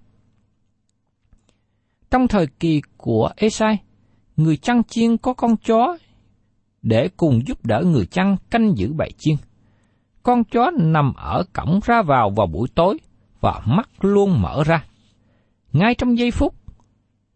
Trong 2.12 2.28
thời 2.28 2.48
kỳ 2.48 2.82
của 2.98 3.32
Esai, 3.36 3.78
người 4.38 4.58
chăn 4.58 4.84
chiên 4.84 5.18
có 5.18 5.34
con 5.34 5.58
chó 5.58 5.98
để 6.82 7.10
cùng 7.18 7.42
giúp 7.48 7.66
đỡ 7.66 7.84
người 7.86 8.06
chăn 8.06 8.38
canh 8.50 8.78
giữ 8.78 8.94
bầy 8.94 9.12
chiên 9.18 9.36
con 10.24 10.44
chó 10.44 10.72
nằm 10.80 11.14
ở 11.14 11.44
cổng 11.54 11.80
ra 11.86 12.02
vào 12.02 12.30
vào 12.30 12.48
buổi 12.48 12.68
tối 12.76 12.98
và 13.42 13.62
mắt 13.66 13.90
luôn 14.02 14.42
mở 14.42 14.64
ra. 14.64 14.86
Ngay 15.74 15.96
trong 15.96 16.18
giây 16.18 16.32
phút, 16.32 16.56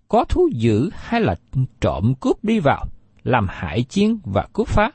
có 0.08 0.26
thú 0.30 0.50
dữ 0.54 0.90
hay 0.94 1.22
là 1.22 1.36
trộm 1.82 2.14
cướp 2.20 2.44
đi 2.44 2.60
vào, 2.60 2.86
làm 3.24 3.48
hại 3.50 3.84
chiên 3.84 4.18
và 4.24 4.48
cướp 4.54 4.68
phá, 4.68 4.92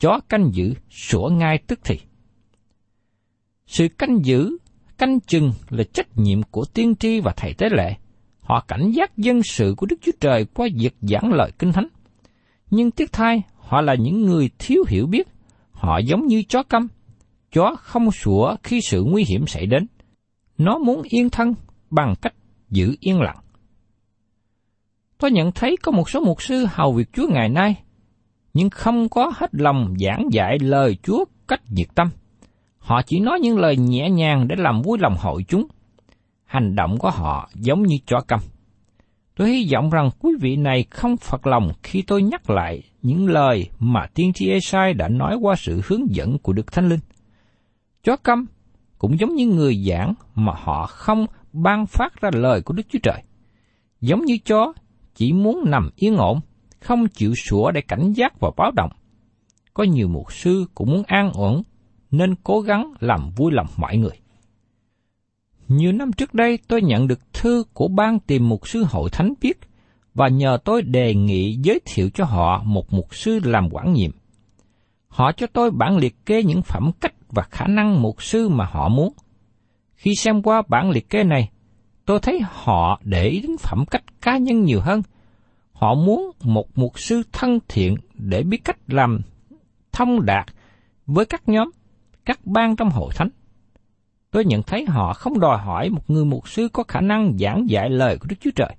chó 0.00 0.20
canh 0.28 0.50
giữ 0.52 0.74
sủa 0.90 1.28
ngay 1.28 1.58
tức 1.66 1.80
thì. 1.84 2.00
Sự 3.66 3.88
canh 3.88 4.24
giữ, 4.24 4.56
canh 4.98 5.20
chừng 5.20 5.52
là 5.70 5.84
trách 5.92 6.18
nhiệm 6.18 6.42
của 6.42 6.64
tiên 6.64 6.94
tri 6.96 7.20
và 7.20 7.32
thầy 7.36 7.54
tế 7.54 7.68
lệ. 7.70 7.96
Họ 8.42 8.64
cảnh 8.68 8.90
giác 8.90 9.18
dân 9.18 9.42
sự 9.42 9.74
của 9.76 9.86
Đức 9.86 9.96
Chúa 10.02 10.12
Trời 10.20 10.46
qua 10.54 10.68
việc 10.78 10.94
giảng 11.00 11.32
lời 11.32 11.52
kinh 11.58 11.72
thánh. 11.72 11.88
Nhưng 12.70 12.90
tiếc 12.90 13.12
thay, 13.12 13.42
họ 13.56 13.80
là 13.80 13.94
những 13.94 14.22
người 14.22 14.50
thiếu 14.58 14.84
hiểu 14.88 15.06
biết. 15.06 15.28
Họ 15.72 15.98
giống 15.98 16.26
như 16.26 16.42
chó 16.48 16.62
câm 16.62 16.88
chó 17.52 17.76
không 17.78 18.10
sủa 18.10 18.56
khi 18.62 18.80
sự 18.80 19.04
nguy 19.04 19.24
hiểm 19.28 19.46
xảy 19.46 19.66
đến. 19.66 19.86
Nó 20.58 20.78
muốn 20.78 21.02
yên 21.02 21.30
thân 21.30 21.54
bằng 21.90 22.14
cách 22.22 22.34
giữ 22.70 22.96
yên 23.00 23.20
lặng. 23.20 23.36
Tôi 25.18 25.30
nhận 25.30 25.52
thấy 25.52 25.76
có 25.82 25.92
một 25.92 26.10
số 26.10 26.20
mục 26.20 26.42
sư 26.42 26.66
hầu 26.70 26.92
việc 26.92 27.08
Chúa 27.12 27.26
ngày 27.28 27.48
nay, 27.48 27.82
nhưng 28.54 28.70
không 28.70 29.08
có 29.08 29.32
hết 29.34 29.50
lòng 29.54 29.94
giảng 29.98 30.28
dạy 30.32 30.58
lời 30.58 30.96
Chúa 31.02 31.24
cách 31.48 31.60
nhiệt 31.68 31.88
tâm. 31.94 32.10
Họ 32.78 33.02
chỉ 33.06 33.20
nói 33.20 33.40
những 33.40 33.58
lời 33.58 33.76
nhẹ 33.76 34.10
nhàng 34.10 34.48
để 34.48 34.56
làm 34.58 34.82
vui 34.82 34.98
lòng 35.00 35.16
hội 35.18 35.44
chúng. 35.48 35.66
Hành 36.52 36.74
động 36.74 36.98
của 36.98 37.10
họ 37.10 37.50
giống 37.54 37.82
như 37.82 37.96
chó 38.06 38.20
câm. 38.20 38.40
Tôi 39.36 39.50
hy 39.50 39.68
vọng 39.72 39.90
rằng 39.90 40.10
quý 40.18 40.30
vị 40.40 40.56
này 40.56 40.84
không 40.90 41.16
phật 41.16 41.46
lòng 41.46 41.72
khi 41.82 42.02
tôi 42.02 42.22
nhắc 42.22 42.50
lại 42.50 42.82
những 43.02 43.28
lời 43.28 43.68
mà 43.78 44.06
tiên 44.14 44.32
tri 44.32 44.48
Esai 44.48 44.94
đã 44.94 45.08
nói 45.08 45.36
qua 45.36 45.54
sự 45.56 45.80
hướng 45.86 46.14
dẫn 46.14 46.38
của 46.38 46.52
Đức 46.52 46.72
Thánh 46.72 46.88
Linh. 46.88 47.00
Chó 48.04 48.16
câm 48.16 48.46
cũng 48.98 49.18
giống 49.18 49.34
như 49.34 49.46
người 49.46 49.84
giảng 49.88 50.14
mà 50.34 50.52
họ 50.56 50.86
không 50.86 51.26
ban 51.52 51.86
phát 51.86 52.20
ra 52.20 52.30
lời 52.32 52.62
của 52.62 52.74
Đức 52.74 52.86
Chúa 52.88 52.98
Trời. 53.02 53.22
Giống 54.00 54.24
như 54.24 54.38
chó 54.44 54.72
chỉ 55.14 55.32
muốn 55.32 55.64
nằm 55.66 55.90
yên 55.96 56.16
ổn, 56.16 56.40
không 56.80 57.08
chịu 57.08 57.34
sủa 57.34 57.70
để 57.70 57.80
cảnh 57.80 58.12
giác 58.12 58.40
và 58.40 58.50
báo 58.56 58.70
động. 58.70 58.90
Có 59.74 59.84
nhiều 59.84 60.08
mục 60.08 60.32
sư 60.32 60.66
cũng 60.74 60.90
muốn 60.90 61.02
an 61.06 61.30
ổn, 61.34 61.62
nên 62.10 62.34
cố 62.44 62.60
gắng 62.60 62.92
làm 63.00 63.30
vui 63.36 63.52
lòng 63.52 63.66
mọi 63.76 63.96
người. 63.96 64.21
Nhiều 65.68 65.92
năm 65.92 66.12
trước 66.12 66.34
đây 66.34 66.58
tôi 66.68 66.82
nhận 66.82 67.08
được 67.08 67.32
thư 67.32 67.64
của 67.72 67.88
ban 67.88 68.18
tìm 68.18 68.48
mục 68.48 68.68
sư 68.68 68.84
hội 68.88 69.10
thánh 69.10 69.34
viết 69.40 69.58
và 70.14 70.28
nhờ 70.28 70.58
tôi 70.64 70.82
đề 70.82 71.14
nghị 71.14 71.56
giới 71.62 71.80
thiệu 71.84 72.10
cho 72.14 72.24
họ 72.24 72.62
một 72.64 72.92
mục 72.92 73.14
sư 73.14 73.40
làm 73.44 73.68
quản 73.70 73.92
nhiệm. 73.92 74.10
Họ 75.08 75.32
cho 75.32 75.46
tôi 75.46 75.70
bản 75.70 75.96
liệt 75.96 76.26
kê 76.26 76.42
những 76.42 76.62
phẩm 76.62 76.90
cách 77.00 77.14
và 77.28 77.42
khả 77.42 77.66
năng 77.66 78.02
mục 78.02 78.22
sư 78.22 78.48
mà 78.48 78.64
họ 78.64 78.88
muốn. 78.88 79.12
Khi 79.94 80.14
xem 80.14 80.42
qua 80.42 80.62
bản 80.68 80.90
liệt 80.90 81.10
kê 81.10 81.24
này, 81.24 81.50
tôi 82.06 82.18
thấy 82.22 82.40
họ 82.42 83.00
để 83.04 83.28
ý 83.28 83.40
đến 83.40 83.56
phẩm 83.58 83.84
cách 83.90 84.04
cá 84.20 84.36
nhân 84.36 84.62
nhiều 84.62 84.80
hơn. 84.80 85.02
Họ 85.72 85.94
muốn 85.94 86.30
một 86.42 86.66
mục 86.74 86.98
sư 86.98 87.22
thân 87.32 87.58
thiện 87.68 87.96
để 88.14 88.42
biết 88.42 88.64
cách 88.64 88.78
làm 88.86 89.20
thông 89.92 90.26
đạt 90.26 90.46
với 91.06 91.24
các 91.24 91.48
nhóm, 91.48 91.70
các 92.24 92.40
ban 92.44 92.76
trong 92.76 92.90
hội 92.90 93.10
thánh. 93.14 93.28
Tôi 94.32 94.44
nhận 94.44 94.62
thấy 94.62 94.84
họ 94.84 95.12
không 95.12 95.40
đòi 95.40 95.58
hỏi 95.58 95.90
một 95.90 96.10
người 96.10 96.24
mục 96.24 96.48
sư 96.48 96.68
có 96.72 96.84
khả 96.88 97.00
năng 97.00 97.38
giảng 97.38 97.64
dạy 97.68 97.90
lời 97.90 98.18
của 98.18 98.26
Đức 98.28 98.36
Chúa 98.40 98.50
Trời. 98.54 98.76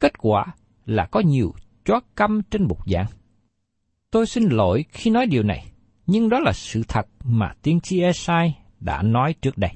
Kết 0.00 0.18
quả 0.18 0.46
là 0.86 1.06
có 1.06 1.20
nhiều 1.20 1.54
chó 1.84 2.00
câm 2.14 2.42
trên 2.42 2.68
bục 2.68 2.78
giảng. 2.86 3.06
Tôi 4.10 4.26
xin 4.26 4.48
lỗi 4.48 4.84
khi 4.88 5.10
nói 5.10 5.26
điều 5.26 5.42
này, 5.42 5.66
nhưng 6.06 6.28
đó 6.28 6.40
là 6.40 6.52
sự 6.52 6.82
thật 6.88 7.06
mà 7.24 7.52
tiên 7.62 7.80
tri 7.80 8.00
Esai 8.00 8.58
đã 8.80 9.02
nói 9.02 9.34
trước 9.42 9.58
đây. 9.58 9.70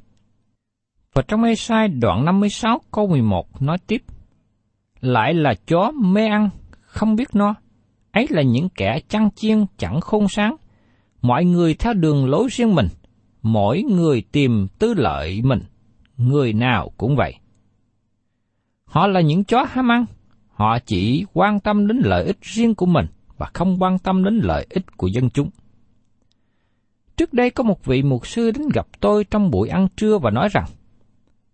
Và 1.14 1.22
trong 1.28 1.42
Esai 1.42 1.88
đoạn 1.88 2.24
56 2.24 2.80
câu 2.90 3.06
11 3.06 3.62
nói 3.62 3.78
tiếp, 3.86 4.02
Lại 5.00 5.34
là 5.34 5.54
chó 5.66 5.90
mê 5.90 6.26
ăn, 6.26 6.50
không 6.80 7.16
biết 7.16 7.28
no, 7.34 7.54
ấy 8.12 8.26
là 8.30 8.42
những 8.42 8.68
kẻ 8.68 9.00
chăn 9.08 9.30
chiên 9.36 9.64
chẳng 9.78 10.00
khôn 10.00 10.28
sáng, 10.28 10.56
mọi 11.22 11.44
người 11.44 11.74
theo 11.74 11.94
đường 11.94 12.26
lối 12.26 12.48
riêng 12.50 12.74
mình, 12.74 12.88
mỗi 13.46 13.82
người 13.82 14.22
tìm 14.32 14.66
tư 14.78 14.94
lợi 14.94 15.42
mình, 15.42 15.60
người 16.16 16.52
nào 16.52 16.90
cũng 16.96 17.16
vậy. 17.16 17.34
Họ 18.84 19.06
là 19.06 19.20
những 19.20 19.44
chó 19.44 19.66
ham 19.70 19.92
ăn, 19.92 20.04
họ 20.48 20.78
chỉ 20.78 21.24
quan 21.32 21.60
tâm 21.60 21.86
đến 21.86 22.00
lợi 22.04 22.24
ích 22.24 22.38
riêng 22.40 22.74
của 22.74 22.86
mình 22.86 23.06
và 23.38 23.50
không 23.54 23.82
quan 23.82 23.98
tâm 23.98 24.24
đến 24.24 24.40
lợi 24.42 24.66
ích 24.70 24.96
của 24.96 25.06
dân 25.06 25.30
chúng. 25.30 25.50
Trước 27.16 27.32
đây 27.32 27.50
có 27.50 27.64
một 27.64 27.84
vị 27.84 28.02
mục 28.02 28.26
sư 28.26 28.50
đến 28.50 28.68
gặp 28.74 28.86
tôi 29.00 29.24
trong 29.24 29.50
buổi 29.50 29.68
ăn 29.68 29.88
trưa 29.96 30.18
và 30.18 30.30
nói 30.30 30.48
rằng, 30.52 30.66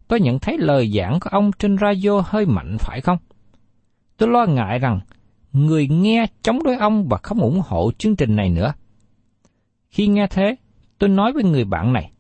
tôi 0.09 0.21
nhận 0.21 0.39
thấy 0.39 0.59
lời 0.59 0.93
giảng 0.97 1.21
của 1.21 1.31
ông 1.31 1.51
trên 1.59 1.77
radio 1.79 2.23
hơi 2.25 2.47
mạnh 2.47 2.77
phải 2.81 3.01
không? 3.01 3.19
Tôi 4.17 4.29
lo 4.29 4.47
ngại 4.47 4.79
rằng 4.79 5.01
người 5.53 5.88
nghe 5.88 6.27
chống 6.43 6.62
đối 6.62 6.77
ông 6.77 7.09
và 7.09 7.19
không 7.23 7.40
ủng 7.40 7.62
hộ 7.66 7.90
chương 7.99 8.16
trình 8.16 8.37
này 8.37 8.51
nữa. 8.51 8.73
Khi 9.90 10.07
nghe 10.07 10.27
thế, 10.27 10.57
tôi 11.03 11.09
nói 11.09 11.33
với 11.33 11.45
người 11.45 11.65
bạn 11.65 11.93
này, 11.93 12.12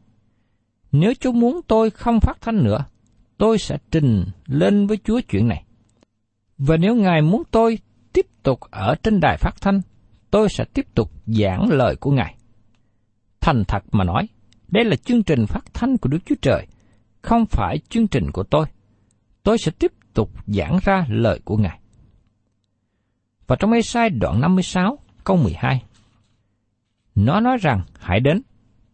nếu 0.92 1.12
Chúa 1.20 1.32
muốn 1.32 1.60
tôi 1.66 1.90
không 1.90 2.20
phát 2.20 2.40
thanh 2.40 2.64
nữa, 2.64 2.84
tôi 3.38 3.58
sẽ 3.58 3.78
trình 3.90 4.24
lên 4.46 4.86
với 4.86 4.98
Chúa 5.04 5.20
chuyện 5.20 5.48
này. 5.48 5.64
Và 6.58 6.76
nếu 6.76 6.94
Ngài 6.94 7.22
muốn 7.22 7.42
tôi 7.50 7.78
tiếp 8.12 8.26
tục 8.42 8.60
ở 8.60 8.94
trên 9.02 9.20
đài 9.20 9.36
phát 9.36 9.54
thanh, 9.60 9.80
tôi 10.30 10.48
sẽ 10.48 10.64
tiếp 10.64 10.86
tục 10.94 11.12
giảng 11.26 11.68
lời 11.70 11.96
của 11.96 12.10
Ngài. 12.10 12.34
Thành 13.40 13.64
thật 13.68 13.84
mà 13.92 14.04
nói, 14.04 14.28
đây 14.68 14.84
là 14.84 14.96
chương 14.96 15.22
trình 15.22 15.46
phát 15.46 15.64
thanh 15.74 15.96
của 15.96 16.08
Đức 16.08 16.18
Chúa 16.26 16.36
Trời, 16.42 16.66
không 17.22 17.46
phải 17.46 17.78
chương 17.88 18.08
trình 18.08 18.30
của 18.30 18.42
tôi. 18.42 18.66
Tôi 19.42 19.58
sẽ 19.58 19.72
tiếp 19.78 19.92
tục 20.14 20.30
giảng 20.46 20.78
ra 20.82 21.06
lời 21.08 21.40
của 21.44 21.56
Ngài. 21.56 21.80
Và 23.46 23.56
trong 23.56 23.72
Ê-sai 23.72 24.10
đoạn 24.10 24.40
56, 24.40 24.98
câu 25.24 25.36
12, 25.36 25.82
nó 27.14 27.40
nói 27.40 27.56
rằng, 27.60 27.82
hãy 28.00 28.20
đến, 28.20 28.42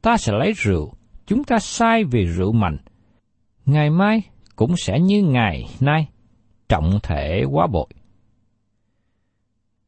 ta 0.02 0.16
sẽ 0.16 0.32
lấy 0.32 0.52
rượu, 0.52 0.92
chúng 1.26 1.44
ta 1.44 1.58
sai 1.58 2.04
vì 2.04 2.24
rượu 2.24 2.52
mạnh. 2.52 2.76
Ngày 3.66 3.90
mai 3.90 4.22
cũng 4.56 4.76
sẽ 4.76 5.00
như 5.00 5.22
ngày 5.22 5.64
nay, 5.80 6.08
trọng 6.68 6.98
thể 7.02 7.44
quá 7.50 7.66
bội. 7.66 7.86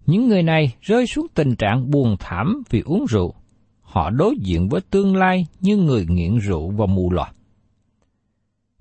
Những 0.06 0.28
người 0.28 0.42
này 0.42 0.74
rơi 0.80 1.06
xuống 1.06 1.26
tình 1.34 1.56
trạng 1.56 1.90
buồn 1.90 2.16
thảm 2.20 2.62
vì 2.70 2.80
uống 2.80 3.06
rượu. 3.08 3.34
Họ 3.80 4.10
đối 4.10 4.36
diện 4.36 4.68
với 4.68 4.80
tương 4.80 5.16
lai 5.16 5.46
như 5.60 5.76
người 5.76 6.06
nghiện 6.08 6.38
rượu 6.38 6.70
và 6.70 6.86
mù 6.86 7.10
lòa. 7.10 7.32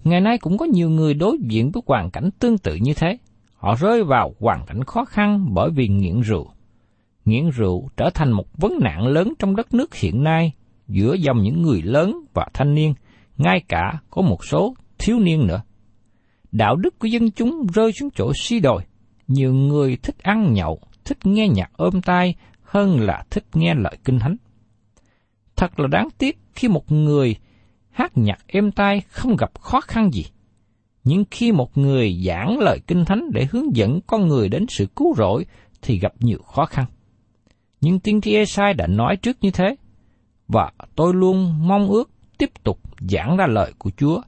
Ngày 0.03 0.21
nay 0.21 0.37
cũng 0.37 0.57
có 0.57 0.65
nhiều 0.65 0.89
người 0.89 1.13
đối 1.13 1.37
diện 1.41 1.71
với 1.71 1.83
hoàn 1.85 2.11
cảnh 2.11 2.29
tương 2.39 2.57
tự 2.57 2.75
như 2.75 2.93
thế. 2.93 3.17
Họ 3.55 3.75
rơi 3.75 4.03
vào 4.03 4.33
hoàn 4.39 4.65
cảnh 4.65 4.83
khó 4.83 5.05
khăn 5.05 5.45
bởi 5.53 5.69
vì 5.69 5.87
nghiện 5.87 6.21
rượu. 6.21 6.51
Nghiện 7.25 7.49
rượu 7.49 7.89
trở 7.97 8.09
thành 8.09 8.31
một 8.31 8.57
vấn 8.57 8.79
nạn 8.81 9.07
lớn 9.07 9.33
trong 9.39 9.55
đất 9.55 9.73
nước 9.73 9.95
hiện 9.95 10.23
nay 10.23 10.53
giữa 10.89 11.13
dòng 11.13 11.43
những 11.43 11.61
người 11.61 11.81
lớn 11.81 12.25
và 12.33 12.47
thanh 12.53 12.75
niên, 12.75 12.93
ngay 13.37 13.61
cả 13.67 13.99
có 14.09 14.21
một 14.21 14.45
số 14.45 14.75
thiếu 14.97 15.19
niên 15.19 15.47
nữa. 15.47 15.61
Đạo 16.51 16.75
đức 16.75 16.99
của 16.99 17.07
dân 17.07 17.31
chúng 17.31 17.67
rơi 17.73 17.91
xuống 17.91 18.09
chỗ 18.15 18.31
suy 18.35 18.59
đồi. 18.59 18.81
Nhiều 19.27 19.53
người 19.53 19.97
thích 20.03 20.17
ăn 20.23 20.53
nhậu, 20.53 20.79
thích 21.05 21.17
nghe 21.23 21.47
nhạc 21.47 21.71
ôm 21.77 22.01
tai 22.01 22.35
hơn 22.63 22.99
là 22.99 23.23
thích 23.29 23.45
nghe 23.53 23.73
lời 23.73 23.97
kinh 24.03 24.19
thánh. 24.19 24.35
Thật 25.55 25.79
là 25.79 25.87
đáng 25.87 26.07
tiếc 26.17 26.39
khi 26.55 26.67
một 26.67 26.91
người 26.91 27.35
hát 27.91 28.11
nhạc 28.17 28.39
êm 28.47 28.71
tai 28.71 29.01
không 29.01 29.35
gặp 29.35 29.59
khó 29.59 29.81
khăn 29.81 30.11
gì. 30.13 30.25
Nhưng 31.03 31.23
khi 31.31 31.51
một 31.51 31.77
người 31.77 32.21
giảng 32.25 32.59
lời 32.59 32.79
kinh 32.87 33.05
thánh 33.05 33.31
để 33.33 33.47
hướng 33.51 33.75
dẫn 33.75 33.99
con 34.07 34.27
người 34.27 34.49
đến 34.49 34.65
sự 34.69 34.87
cứu 34.95 35.15
rỗi 35.17 35.45
thì 35.81 35.99
gặp 35.99 36.13
nhiều 36.19 36.39
khó 36.41 36.65
khăn. 36.65 36.85
Nhưng 37.81 37.99
tiên 37.99 38.21
tri 38.21 38.35
Esai 38.35 38.73
đã 38.73 38.87
nói 38.87 39.17
trước 39.17 39.37
như 39.41 39.51
thế, 39.51 39.75
và 40.49 40.71
tôi 40.95 41.13
luôn 41.13 41.67
mong 41.67 41.87
ước 41.87 42.11
tiếp 42.37 42.49
tục 42.63 42.79
giảng 42.99 43.37
ra 43.37 43.47
lời 43.47 43.73
của 43.77 43.91
Chúa, 43.97 44.21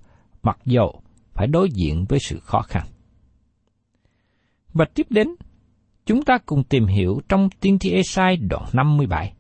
mặc 0.44 0.58
dầu 0.66 1.02
phải 1.34 1.48
đối 1.48 1.70
diện 1.70 2.06
với 2.10 2.20
sự 2.20 2.40
khó 2.40 2.62
khăn. 2.62 2.88
Và 4.74 4.86
tiếp 4.86 5.08
đến, 5.10 5.28
chúng 6.06 6.24
ta 6.24 6.38
cùng 6.46 6.64
tìm 6.64 6.86
hiểu 6.86 7.22
trong 7.30 7.50
tiên 7.60 7.80
tri 7.80 7.92
Esai 7.92 8.38
đoạn 8.38 8.64
57. 8.74 9.34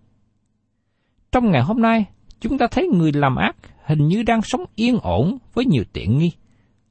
Trong 1.31 1.51
ngày 1.51 1.61
hôm 1.61 1.81
nay, 1.81 2.05
chúng 2.39 2.57
ta 2.57 2.67
thấy 2.71 2.87
người 2.87 3.11
làm 3.11 3.35
ác 3.35 3.55
hình 3.85 4.07
như 4.07 4.23
đang 4.23 4.41
sống 4.41 4.65
yên 4.75 4.97
ổn 5.03 5.37
với 5.53 5.65
nhiều 5.65 5.83
tiện 5.93 6.17
nghi. 6.17 6.31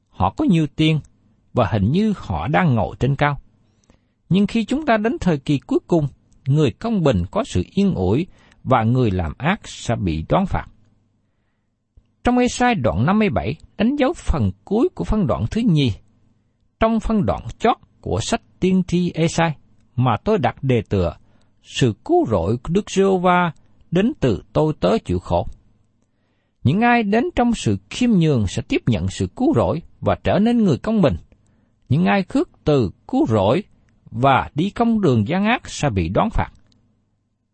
Họ 0.09 0.33
có 0.37 0.45
nhiều 0.45 0.67
tiền 0.75 0.99
và 1.53 1.67
hình 1.71 1.91
như 1.91 2.13
họ 2.17 2.47
đang 2.47 2.75
ngồi 2.75 2.95
trên 2.99 3.15
cao. 3.15 3.41
Nhưng 4.29 4.47
khi 4.47 4.65
chúng 4.65 4.85
ta 4.85 4.97
đến 4.97 5.17
thời 5.19 5.37
kỳ 5.37 5.59
cuối 5.59 5.79
cùng, 5.87 6.07
người 6.45 6.71
công 6.71 7.03
bình 7.03 7.23
có 7.31 7.43
sự 7.43 7.63
yên 7.75 7.93
ủi 7.93 8.27
và 8.63 8.83
người 8.83 9.11
làm 9.11 9.33
ác 9.37 9.59
sẽ 9.63 9.95
bị 9.95 10.25
đoán 10.29 10.45
phạt. 10.45 10.65
Trong 12.23 12.37
Ê-sai 12.37 12.75
đoạn 12.75 13.05
57 13.05 13.55
đánh 13.77 13.95
dấu 13.95 14.13
phần 14.13 14.51
cuối 14.65 14.89
của 14.95 15.03
phân 15.03 15.27
đoạn 15.27 15.45
thứ 15.51 15.61
nhì. 15.65 15.91
Trong 16.79 16.99
phân 16.99 17.25
đoạn 17.25 17.41
chót 17.59 17.77
của 18.01 18.19
sách 18.21 18.41
tiên 18.59 18.83
tri 18.87 19.11
Ê-sai 19.11 19.55
mà 19.95 20.11
tôi 20.23 20.37
đặt 20.37 20.63
đề 20.63 20.81
tựa, 20.89 21.15
sự 21.63 21.93
cứu 22.05 22.25
rỗi 22.29 22.57
của 22.57 22.69
Đức 22.73 22.91
giê 22.91 23.03
va 23.21 23.51
đến 23.91 24.13
từ 24.19 24.43
tôi 24.53 24.73
tớ 24.79 24.97
chịu 25.05 25.19
khổ. 25.19 25.47
Những 26.63 26.81
ai 26.81 27.03
đến 27.03 27.23
trong 27.35 27.53
sự 27.53 27.77
khiêm 27.89 28.09
nhường 28.11 28.47
sẽ 28.47 28.61
tiếp 28.67 28.81
nhận 28.87 29.07
sự 29.07 29.27
cứu 29.35 29.53
rỗi 29.55 29.81
và 30.01 30.15
trở 30.23 30.39
nên 30.39 30.63
người 30.63 30.77
công 30.77 31.01
bình. 31.01 31.15
Những 31.89 32.05
ai 32.05 32.23
khước 32.23 32.49
từ 32.63 32.91
cứu 33.07 33.25
rỗi 33.27 33.63
và 34.11 34.49
đi 34.55 34.69
công 34.69 35.01
đường 35.01 35.27
gian 35.27 35.45
ác 35.45 35.69
sẽ 35.69 35.89
bị 35.89 36.09
đoán 36.09 36.29
phạt. 36.29 36.49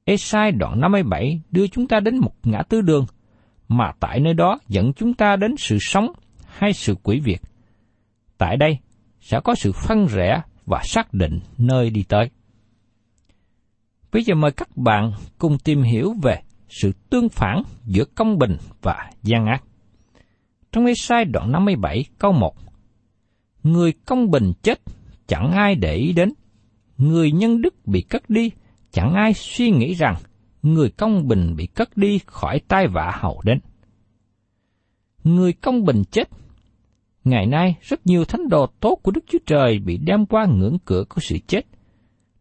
Esai 0.08 0.52
đoạn 0.52 0.80
57 0.80 1.42
đưa 1.52 1.68
chúng 1.68 1.88
ta 1.88 2.00
đến 2.00 2.18
một 2.18 2.34
ngã 2.44 2.62
tư 2.70 2.82
đường, 2.82 3.06
mà 3.68 3.92
tại 4.00 4.20
nơi 4.20 4.34
đó 4.34 4.60
dẫn 4.68 4.94
chúng 4.94 5.14
ta 5.14 5.36
đến 5.36 5.56
sự 5.58 5.78
sống 5.82 6.12
hay 6.48 6.74
sự 6.74 6.96
quỷ 7.04 7.20
việt. 7.20 7.42
Tại 8.38 8.58
đây 8.58 8.78
sẽ 9.20 9.40
có 9.44 9.56
sự 9.56 9.72
phân 9.72 10.06
rẽ 10.06 10.42
và 10.66 10.82
xác 10.84 11.14
định 11.14 11.40
nơi 11.58 11.90
đi 11.90 12.04
tới. 12.10 12.30
Bây 14.12 14.24
giờ 14.24 14.36
mời 14.36 14.52
các 14.52 14.78
bạn 14.78 15.12
cùng 15.38 15.58
tìm 15.64 15.82
hiểu 15.82 16.14
về 16.24 16.42
sự 16.70 16.92
tương 17.10 17.30
phản 17.30 17.64
giữa 17.86 18.06
công 18.06 18.38
bình 18.38 18.58
và 18.82 19.12
gian 19.24 19.46
ác. 19.46 19.64
Trong 20.72 20.86
Esai 20.86 21.26
đoạn 21.26 21.52
57 21.52 22.06
câu 22.20 22.32
1 22.32 22.56
Người 23.64 23.94
công 24.06 24.32
bình 24.32 24.54
chết, 24.62 24.82
chẳng 25.28 25.52
ai 25.52 25.76
để 25.76 25.96
ý 25.96 26.14
đến. 26.14 26.34
Người 26.98 27.32
nhân 27.32 27.62
đức 27.62 27.86
bị 27.86 28.02
cất 28.02 28.30
đi, 28.30 28.52
chẳng 28.98 29.14
ai 29.14 29.34
suy 29.34 29.72
nghĩ 29.72 29.94
rằng 29.94 30.16
người 30.64 30.90
công 30.90 31.28
bình 31.28 31.56
bị 31.56 31.68
cất 31.68 31.98
đi 31.98 32.20
khỏi 32.26 32.62
tai 32.68 32.88
vạ 32.88 33.12
hậu 33.20 33.42
đến. 33.44 33.60
người 35.24 35.54
công 35.54 35.86
bình 35.86 36.04
chết. 36.12 36.30
Ngày 37.24 37.46
nay, 37.46 37.76
rất 37.82 38.08
nhiều 38.08 38.26
thánh 38.26 38.50
đồ 38.50 38.68
tốt 38.80 39.00
của 39.04 39.12
Đức 39.12 39.26
Chúa 39.28 39.38
Trời 39.46 39.80
bị 39.80 39.98
đem 39.98 40.26
qua 40.26 40.46
ngưỡng 40.46 40.78
cửa 40.86 41.04
của 41.10 41.22
sự 41.22 41.38
chết. 41.48 41.62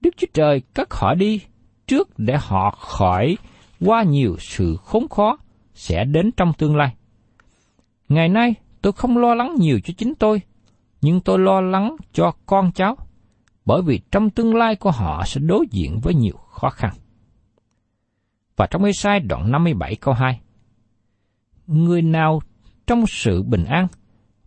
Đức 0.00 0.10
Chúa 0.16 0.26
Trời 0.34 0.62
cất 0.74 0.94
họ 0.94 1.14
đi 1.14 1.40
trước 1.86 2.18
để 2.18 2.36
họ 2.40 2.70
khỏi 2.70 3.36
qua 3.80 4.02
nhiều 4.02 4.36
sự 4.40 4.76
khốn 4.84 5.08
khó 5.08 5.38
sẽ 5.74 6.04
đến 6.04 6.30
trong 6.36 6.52
tương 6.58 6.76
lai. 6.76 6.94
Ngày 8.08 8.28
nay, 8.28 8.54
tôi 8.82 8.92
không 8.92 9.18
lo 9.18 9.34
lắng 9.34 9.54
nhiều 9.58 9.80
cho 9.84 9.94
chính 9.96 10.14
tôi, 10.14 10.40
nhưng 11.00 11.20
tôi 11.20 11.38
lo 11.38 11.60
lắng 11.60 11.96
cho 12.12 12.32
con 12.46 12.72
cháu, 12.72 12.96
bởi 13.66 13.83
vì 13.83 14.00
trong 14.11 14.31
tương 14.31 14.55
lai 14.55 14.76
của 14.76 14.90
họ 14.90 15.24
sẽ 15.26 15.40
đối 15.40 15.66
diện 15.70 16.00
với 16.02 16.14
nhiều 16.14 16.37
khó 16.50 16.70
khăn. 16.70 16.94
Và 18.57 18.66
trong 18.70 18.85
Ê-sai 18.85 19.20
đoạn 19.20 19.50
57 19.50 19.96
câu 19.96 20.14
2 20.14 20.40
Người 21.66 22.02
nào 22.02 22.40
trong 22.87 23.07
sự 23.07 23.42
bình 23.42 23.64
an, 23.64 23.87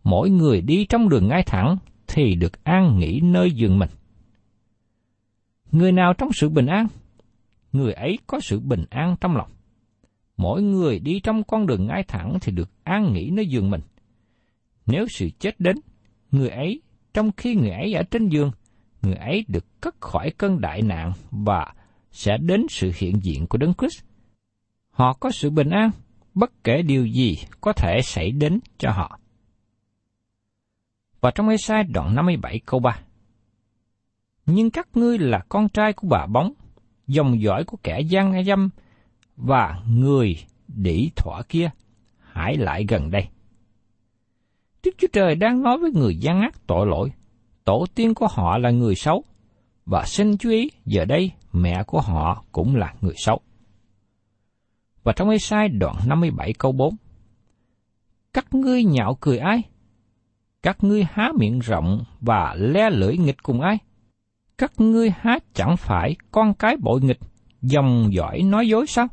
mỗi 0.03 0.29
người 0.29 0.61
đi 0.61 0.85
trong 0.85 1.09
đường 1.09 1.27
ngay 1.27 1.43
thẳng 1.43 1.77
thì 2.07 2.35
được 2.35 2.63
an 2.63 2.99
nghỉ 2.99 3.19
nơi 3.23 3.51
giường 3.51 3.79
mình. 3.79 3.89
Người 5.71 5.91
nào 5.91 6.13
trong 6.13 6.29
sự 6.33 6.49
bình 6.49 6.65
an, 6.65 6.87
người 7.71 7.93
ấy 7.93 8.17
có 8.27 8.39
sự 8.39 8.59
bình 8.59 8.85
an 8.89 9.15
trong 9.21 9.35
lòng. 9.35 9.49
Mỗi 10.37 10.61
người 10.61 10.99
đi 10.99 11.19
trong 11.19 11.43
con 11.43 11.67
đường 11.67 11.87
ngay 11.87 12.03
thẳng 12.03 12.37
thì 12.41 12.51
được 12.51 12.69
an 12.83 13.13
nghỉ 13.13 13.29
nơi 13.29 13.47
giường 13.47 13.69
mình. 13.69 13.81
Nếu 14.85 15.05
sự 15.09 15.29
chết 15.39 15.59
đến, 15.59 15.77
người 16.31 16.49
ấy, 16.49 16.81
trong 17.13 17.31
khi 17.37 17.55
người 17.55 17.71
ấy 17.71 17.93
ở 17.93 18.03
trên 18.03 18.29
giường, 18.29 18.51
người 19.01 19.15
ấy 19.15 19.45
được 19.47 19.81
cất 19.81 20.01
khỏi 20.01 20.31
cơn 20.37 20.61
đại 20.61 20.81
nạn 20.81 21.13
và 21.31 21.73
sẽ 22.11 22.37
đến 22.37 22.65
sự 22.69 22.91
hiện 22.95 23.19
diện 23.23 23.47
của 23.47 23.57
Đấng 23.57 23.73
Christ. 23.73 24.03
Họ 24.91 25.13
có 25.13 25.31
sự 25.31 25.49
bình 25.49 25.69
an, 25.69 25.91
bất 26.33 26.63
kể 26.63 26.81
điều 26.81 27.05
gì 27.05 27.37
có 27.61 27.73
thể 27.73 28.01
xảy 28.03 28.31
đến 28.31 28.59
cho 28.77 28.91
họ. 28.91 29.19
Và 31.21 31.31
trong 31.35 31.49
Ê-sai 31.49 31.83
đoạn 31.83 32.15
57 32.15 32.59
câu 32.65 32.79
3 32.79 32.99
Nhưng 34.45 34.71
các 34.71 34.87
ngươi 34.93 35.17
là 35.19 35.39
con 35.49 35.69
trai 35.69 35.93
của 35.93 36.07
bà 36.07 36.25
bóng, 36.25 36.53
dòng 37.07 37.41
dõi 37.41 37.63
của 37.63 37.77
kẻ 37.83 37.99
gian 37.99 38.33
e 38.33 38.43
dâm, 38.43 38.69
và 39.35 39.83
người 39.87 40.37
đỉ 40.67 41.09
thỏa 41.15 41.41
kia, 41.49 41.69
hãy 42.19 42.57
lại 42.57 42.85
gần 42.89 43.11
đây. 43.11 43.27
Đức 44.83 44.91
Chúa 44.97 45.07
Trời 45.13 45.35
đang 45.35 45.63
nói 45.63 45.77
với 45.77 45.91
người 45.91 46.15
gian 46.15 46.41
ác 46.41 46.67
tội 46.67 46.87
lỗi, 46.87 47.11
tổ 47.69 47.85
tiên 47.95 48.13
của 48.13 48.27
họ 48.27 48.57
là 48.57 48.71
người 48.71 48.95
xấu, 48.95 49.23
và 49.85 50.05
xin 50.05 50.37
chú 50.37 50.49
ý, 50.49 50.69
giờ 50.85 51.05
đây 51.05 51.31
mẹ 51.53 51.83
của 51.83 52.01
họ 52.01 52.43
cũng 52.51 52.75
là 52.75 52.93
người 53.01 53.13
xấu. 53.17 53.39
Và 55.03 55.13
trong 55.15 55.29
Ê-sai 55.29 55.69
đoạn 55.69 55.95
57 56.05 56.53
câu 56.53 56.71
4 56.71 56.95
Các 58.33 58.53
ngươi 58.53 58.83
nhạo 58.83 59.17
cười 59.21 59.37
ai? 59.37 59.61
Các 60.63 60.83
ngươi 60.83 61.03
há 61.11 61.31
miệng 61.39 61.59
rộng 61.59 62.03
và 62.21 62.55
le 62.57 62.89
lưỡi 62.89 63.17
nghịch 63.17 63.43
cùng 63.43 63.61
ai? 63.61 63.77
Các 64.57 64.71
ngươi 64.77 65.09
há 65.09 65.39
chẳng 65.53 65.77
phải 65.77 66.15
con 66.31 66.53
cái 66.53 66.77
bội 66.77 67.01
nghịch, 67.01 67.19
dòng 67.61 68.09
dõi 68.13 68.41
nói 68.41 68.67
dối 68.67 68.87
sao? 68.87 69.07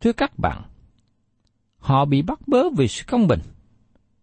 Thưa 0.00 0.12
các 0.12 0.38
bạn, 0.38 0.62
họ 1.78 2.04
bị 2.04 2.22
bắt 2.22 2.48
bớ 2.48 2.70
vì 2.76 2.88
sự 2.88 3.04
công 3.08 3.26
bình. 3.26 3.40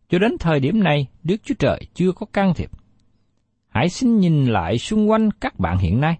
Cho 0.10 0.20
đến 0.20 0.38
thời 0.40 0.60
điểm 0.60 0.84
này, 0.84 1.08
Đức 1.24 1.36
Chúa 1.44 1.56
Trời 1.60 1.80
chưa 1.94 2.12
có 2.12 2.26
can 2.34 2.54
thiệp. 2.54 2.72
Hãy 3.70 3.90
xin 3.90 4.20
nhìn 4.20 4.46
lại 4.46 4.78
xung 4.78 5.10
quanh 5.10 5.32
các 5.32 5.60
bạn 5.60 5.78
hiện 5.78 6.02
nay. 6.02 6.18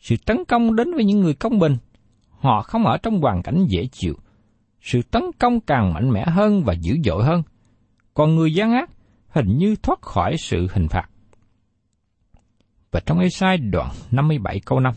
Sự 0.00 0.16
tấn 0.26 0.44
công 0.48 0.76
đến 0.76 0.94
với 0.94 1.04
những 1.04 1.20
người 1.20 1.34
công 1.34 1.58
bình, 1.58 1.76
họ 2.30 2.62
không 2.62 2.86
ở 2.86 2.98
trong 2.98 3.20
hoàn 3.20 3.42
cảnh 3.42 3.66
dễ 3.68 3.86
chịu. 3.92 4.14
Sự 4.80 5.02
tấn 5.02 5.22
công 5.38 5.60
càng 5.60 5.94
mạnh 5.94 6.10
mẽ 6.10 6.24
hơn 6.26 6.64
và 6.64 6.72
dữ 6.72 6.96
dội 7.04 7.24
hơn. 7.24 7.42
Còn 8.14 8.34
người 8.34 8.54
gian 8.54 8.72
ác 8.72 8.90
hình 9.28 9.58
như 9.58 9.76
thoát 9.76 10.02
khỏi 10.02 10.36
sự 10.38 10.66
hình 10.72 10.88
phạt. 10.88 11.10
Và 12.90 13.00
trong 13.06 13.18
Ê-sai 13.18 13.56
đoạn 13.58 13.90
57 14.10 14.60
câu 14.60 14.80
5 14.80 14.94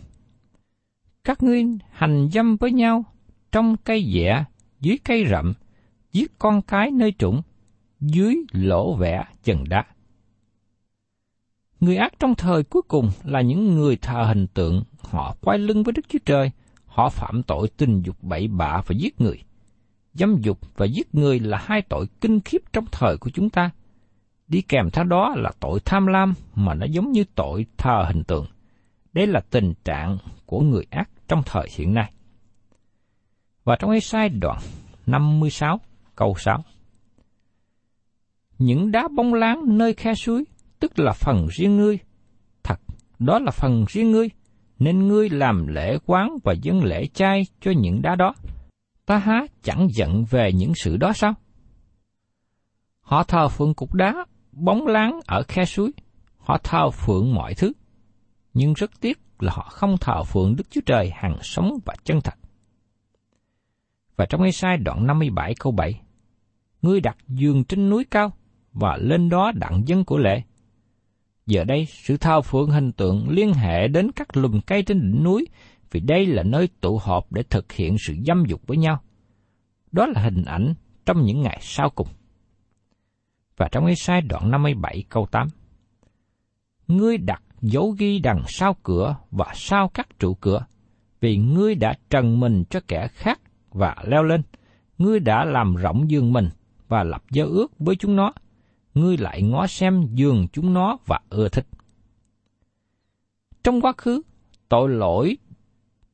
Các 1.24 1.44
ngươi 1.44 1.66
hành 1.92 2.30
dâm 2.34 2.58
với 2.58 2.72
nhau 2.72 3.04
trong 3.52 3.78
cây 3.78 4.12
dẻ, 4.14 4.46
dưới 4.80 4.98
cây 5.04 5.26
rậm, 5.30 5.54
giết 6.12 6.40
con 6.40 6.62
cái 6.62 6.92
nơi 6.92 7.14
trũng, 7.20 7.42
dưới 8.00 8.36
lỗ 8.52 8.96
vẽ 8.96 9.24
chân 9.44 9.64
đá. 9.70 9.86
Người 11.80 11.98
ác 11.98 12.14
trong 12.20 12.36
thời 12.36 12.64
cuối 12.64 12.82
cùng 12.88 13.10
là 13.24 13.42
những 13.42 13.76
người 13.76 13.96
thờ 13.96 14.24
hình 14.28 14.48
tượng, 14.48 14.84
họ 15.02 15.36
quay 15.42 15.60
lưng 15.60 15.84
với 15.84 15.94
Đức 15.94 16.06
Chúa 16.10 16.20
Trời, 16.26 16.52
họ 16.86 17.10
phạm 17.10 17.44
tội 17.44 17.68
tình 17.78 18.02
dục 18.02 18.16
bậy 18.22 18.48
bạ 18.48 18.82
và 18.88 18.96
giết 19.00 19.22
người. 19.22 19.44
Dâm 20.14 20.38
dục 20.42 20.60
và 20.78 20.86
giết 20.86 21.16
người 21.16 21.40
là 21.40 21.58
hai 21.62 21.82
tội 21.82 22.06
kinh 22.22 22.40
khiếp 22.42 22.62
trong 22.74 22.86
thời 22.92 23.18
của 23.18 23.30
chúng 23.30 23.50
ta. 23.50 23.72
Đi 24.48 24.62
kèm 24.62 24.90
theo 24.90 25.04
đó 25.04 25.34
là 25.38 25.52
tội 25.60 25.80
tham 25.86 26.08
lam 26.08 26.34
mà 26.56 26.74
nó 26.74 26.86
giống 26.86 27.12
như 27.12 27.24
tội 27.36 27.66
thờ 27.78 28.04
hình 28.08 28.24
tượng. 28.24 28.46
Đây 29.14 29.28
là 29.28 29.42
tình 29.50 29.74
trạng 29.84 30.18
của 30.46 30.60
người 30.60 30.86
ác 30.90 31.10
trong 31.28 31.44
thời 31.46 31.68
hiện 31.76 31.94
nay. 31.94 32.12
Và 33.64 33.76
trong 33.80 33.92
Ê-sai 33.92 34.30
đoạn 34.30 34.60
56 35.06 35.80
câu 36.16 36.36
6 36.38 36.64
những 38.60 38.92
đá 38.92 39.08
bóng 39.16 39.34
láng 39.34 39.78
nơi 39.78 39.94
khe 39.94 40.14
suối, 40.14 40.44
tức 40.80 41.00
là 41.00 41.14
phần 41.14 41.48
riêng 41.52 41.78
ngươi. 41.78 42.00
Thật, 42.64 42.80
đó 43.20 43.40
là 43.40 43.52
phần 43.52 43.86
riêng 43.88 44.12
ngươi, 44.12 44.30
nên 44.80 45.08
ngươi 45.08 45.30
làm 45.30 45.68
lễ 45.68 45.98
quán 46.06 46.38
và 46.44 46.54
dân 46.62 46.84
lễ 46.84 47.06
chay 47.14 47.46
cho 47.62 47.72
những 47.72 48.02
đá 48.02 48.16
đó. 48.16 48.34
Ta 49.06 49.18
há 49.18 49.46
chẳng 49.64 49.88
giận 49.92 50.26
về 50.30 50.52
những 50.54 50.74
sự 50.76 50.98
đó 50.98 51.14
sao? 51.16 51.34
Họ 53.02 53.24
thờ 53.24 53.48
phượng 53.48 53.74
cục 53.74 53.94
đá, 53.94 54.26
bóng 54.52 54.88
láng 54.88 55.20
ở 55.26 55.44
khe 55.48 55.66
suối. 55.66 55.92
Họ 56.38 56.58
thờ 56.64 56.90
phượng 56.90 57.34
mọi 57.36 57.54
thứ. 57.54 57.72
Nhưng 58.54 58.74
rất 58.74 58.92
tiếc 59.02 59.20
là 59.40 59.54
họ 59.56 59.70
không 59.72 59.98
thờ 59.98 60.24
phượng 60.24 60.56
Đức 60.56 60.64
Chúa 60.70 60.82
Trời 60.86 61.12
hằng 61.14 61.38
sống 61.42 61.80
và 61.86 61.96
chân 62.04 62.22
thật. 62.22 62.36
Và 64.16 64.26
trong 64.26 64.42
ngay 64.42 64.52
sai 64.52 64.78
đoạn 64.78 65.08
57 65.08 65.54
câu 65.60 65.72
7, 65.72 66.02
Ngươi 66.82 67.02
đặt 67.02 67.18
giường 67.28 67.64
trên 67.64 67.90
núi 67.90 68.06
cao, 68.12 68.34
và 68.80 68.98
lên 68.98 69.30
đó 69.30 69.52
đặng 69.56 69.88
dân 69.88 70.06
của 70.06 70.18
lễ. 70.18 70.42
Giờ 71.46 71.64
đây, 71.64 71.86
sự 71.90 72.18
thao 72.18 72.42
phượng 72.42 72.70
hình 72.70 72.92
tượng 72.92 73.30
liên 73.30 73.54
hệ 73.54 73.88
đến 73.88 74.12
các 74.16 74.38
lùm 74.38 74.62
cây 74.62 74.84
trên 74.84 75.02
đỉnh 75.02 75.24
núi, 75.24 75.48
vì 75.92 76.00
đây 76.00 76.26
là 76.26 76.44
nơi 76.44 76.70
tụ 76.82 76.98
họp 76.98 77.32
để 77.32 77.44
thực 77.44 77.72
hiện 77.72 77.96
sự 77.98 78.14
dâm 78.26 78.44
dục 78.48 78.62
với 78.68 78.78
nhau. 78.78 79.00
Đó 79.92 80.06
là 80.06 80.22
hình 80.22 80.46
ảnh 80.46 80.74
trong 81.06 81.22
những 81.22 81.42
ngày 81.42 81.58
sau 81.62 81.90
cùng. 81.90 82.08
Và 83.58 83.68
trong 83.72 83.86
ấy 83.86 83.96
sai 83.96 84.22
đoạn 84.22 84.52
57 84.52 85.04
câu 85.10 85.28
8, 85.32 85.48
Ngươi 86.88 87.18
đặt 87.18 87.44
dấu 87.62 87.96
ghi 87.98 88.20
đằng 88.20 88.44
sau 88.48 88.76
cửa 88.84 89.16
và 89.32 89.52
sau 89.56 89.90
các 89.94 90.08
trụ 90.20 90.34
cửa, 90.34 90.66
vì 91.22 91.38
ngươi 91.38 91.76
đã 91.76 91.94
trần 92.10 92.40
mình 92.40 92.64
cho 92.70 92.80
kẻ 92.88 93.08
khác 93.08 93.40
và 93.72 93.96
leo 94.08 94.24
lên. 94.24 94.42
Ngươi 94.98 95.20
đã 95.20 95.46
làm 95.46 95.76
rộng 95.76 96.10
giường 96.10 96.34
mình 96.34 96.50
và 96.88 97.04
lập 97.04 97.24
giao 97.32 97.48
ước 97.48 97.80
với 97.80 97.96
chúng 97.96 98.16
nó. 98.16 98.34
Ngươi 99.00 99.18
lại 99.18 99.42
ngó 99.42 99.68
xem 99.68 100.08
giường 100.14 100.48
chúng 100.54 100.74
nó 100.74 100.98
và 101.06 101.20
ưa 101.30 101.50
thích. 101.50 101.68
Trong 103.64 103.82
quá 103.82 103.94
khứ, 103.98 104.22
tội 104.70 104.90
lỗi 104.90 105.38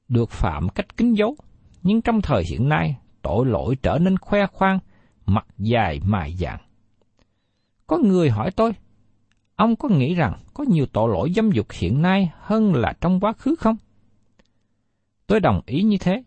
được 0.08 0.30
phạm 0.30 0.70
cách 0.70 0.98
kín 0.98 1.14
dấu, 1.14 1.36
nhưng 1.84 2.02
trong 2.02 2.22
thời 2.22 2.44
hiện 2.50 2.70
nay, 2.70 2.98
tội 3.22 3.46
lỗi 3.46 3.76
trở 3.84 3.98
nên 4.00 4.18
khoe 4.18 4.46
khoang, 4.46 4.80
mặt 5.26 5.48
dài 5.58 6.00
mài 6.06 6.34
dạng. 6.34 6.60
Có 7.88 7.98
người 7.98 8.30
hỏi 8.30 8.52
tôi, 8.52 8.72
ông 9.56 9.76
có 9.76 9.90
nghĩ 9.90 10.16
rằng 10.16 10.40
có 10.54 10.64
nhiều 10.68 10.86
tội 10.86 11.10
lỗi 11.14 11.32
dâm 11.36 11.52
dục 11.52 11.68
hiện 11.72 12.02
nay 12.02 12.32
hơn 12.40 12.74
là 12.74 12.94
trong 13.02 13.20
quá 13.20 13.34
khứ 13.34 13.56
không? 13.60 13.76
Tôi 15.28 15.40
đồng 15.40 15.62
ý 15.66 15.84
như 15.84 15.98
thế, 15.98 16.24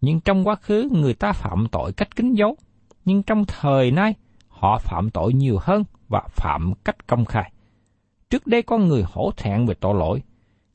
nhưng 0.00 0.20
trong 0.20 0.48
quá 0.48 0.54
khứ 0.54 0.88
người 0.92 1.14
ta 1.14 1.32
phạm 1.32 1.66
tội 1.72 1.92
cách 1.92 2.16
kín 2.16 2.34
dấu, 2.34 2.56
nhưng 3.04 3.22
trong 3.22 3.44
thời 3.44 3.90
nay 3.90 4.14
họ 4.60 4.78
phạm 4.78 5.10
tội 5.10 5.32
nhiều 5.32 5.58
hơn 5.60 5.84
và 6.08 6.22
phạm 6.28 6.72
cách 6.84 7.06
công 7.06 7.24
khai. 7.24 7.52
Trước 8.30 8.46
đây 8.46 8.62
con 8.62 8.88
người 8.88 9.04
hổ 9.06 9.30
thẹn 9.36 9.66
về 9.66 9.74
tội 9.74 9.94
lỗi, 9.94 10.22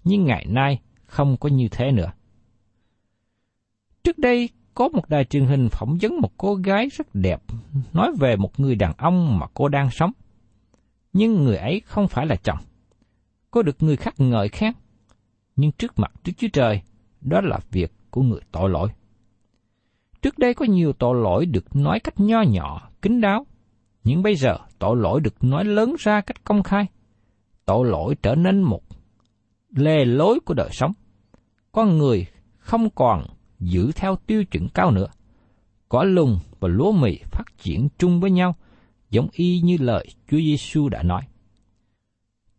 nhưng 0.04 0.26
ngày 0.26 0.46
nay 0.50 0.80
không 1.06 1.38
có 1.38 1.50
như 1.50 1.68
thế 1.72 1.92
nữa. 1.92 2.12
Trước 4.04 4.18
đây 4.18 4.50
có 4.74 4.90
một 4.90 5.10
đài 5.10 5.26
truyền 5.26 5.46
hình 5.46 5.70
phỏng 5.70 5.98
vấn 6.02 6.22
một 6.22 6.32
cô 6.38 6.56
gái 6.56 6.88
rất 6.90 7.16
đẹp 7.16 7.42
nói 7.94 8.12
về 8.20 8.36
một 8.36 8.60
người 8.60 8.76
đàn 8.76 8.94
ông 8.98 9.40
mà 9.40 9.48
cô 9.54 9.68
đang 9.68 9.90
sống. 9.92 10.12
Nhưng 11.14 11.44
người 11.44 11.58
ấy 11.58 11.82
không 11.86 12.08
phải 12.08 12.26
là 12.26 12.36
chồng. 12.36 12.60
Cô 13.52 13.62
được 13.62 13.84
người 13.84 13.96
khác 13.96 14.14
ngợi 14.18 14.50
khen. 14.50 14.74
Nhưng 15.56 15.72
trước 15.72 16.00
mặt 16.00 16.12
Đức 16.26 16.34
Chúa 16.38 16.48
Trời, 16.54 16.82
đó 17.22 17.42
là 17.42 17.60
việc 17.72 17.94
của 18.10 18.22
người 18.22 18.42
tội 18.52 18.70
lỗi. 18.70 18.90
Trước 20.22 20.38
đây 20.38 20.54
có 20.54 20.66
nhiều 20.66 20.94
tội 20.94 21.16
lỗi 21.22 21.46
được 21.46 21.76
nói 21.76 22.00
cách 22.00 22.20
nho 22.20 22.42
nhỏ, 22.42 22.90
kín 23.02 23.22
đáo, 23.22 23.46
nhưng 24.06 24.24
bây 24.24 24.36
giờ 24.36 24.58
tội 24.80 24.98
lỗi 24.98 25.22
được 25.22 25.44
nói 25.44 25.66
lớn 25.66 25.96
ra 26.00 26.22
cách 26.22 26.44
công 26.44 26.64
khai. 26.64 26.86
Tội 27.66 27.90
lỗi 27.90 28.16
trở 28.24 28.36
nên 28.36 28.62
một 28.62 28.82
lề 29.70 30.06
lối 30.06 30.40
của 30.46 30.54
đời 30.54 30.70
sống. 30.72 30.92
Con 31.72 31.98
người 31.98 32.26
không 32.58 32.90
còn 32.90 33.24
giữ 33.60 33.92
theo 33.96 34.16
tiêu 34.28 34.46
chuẩn 34.46 34.68
cao 34.74 34.92
nữa. 34.92 35.08
Cỏ 35.90 36.04
lùng 36.04 36.40
và 36.60 36.68
lúa 36.68 36.92
mì 36.92 37.18
phát 37.32 37.46
triển 37.58 37.88
chung 37.98 38.20
với 38.20 38.32
nhau, 38.32 38.56
giống 39.10 39.28
y 39.32 39.60
như 39.60 39.78
lời 39.80 40.08
Chúa 40.32 40.38
Giêsu 40.38 40.90
đã 40.90 41.04
nói. 41.04 41.22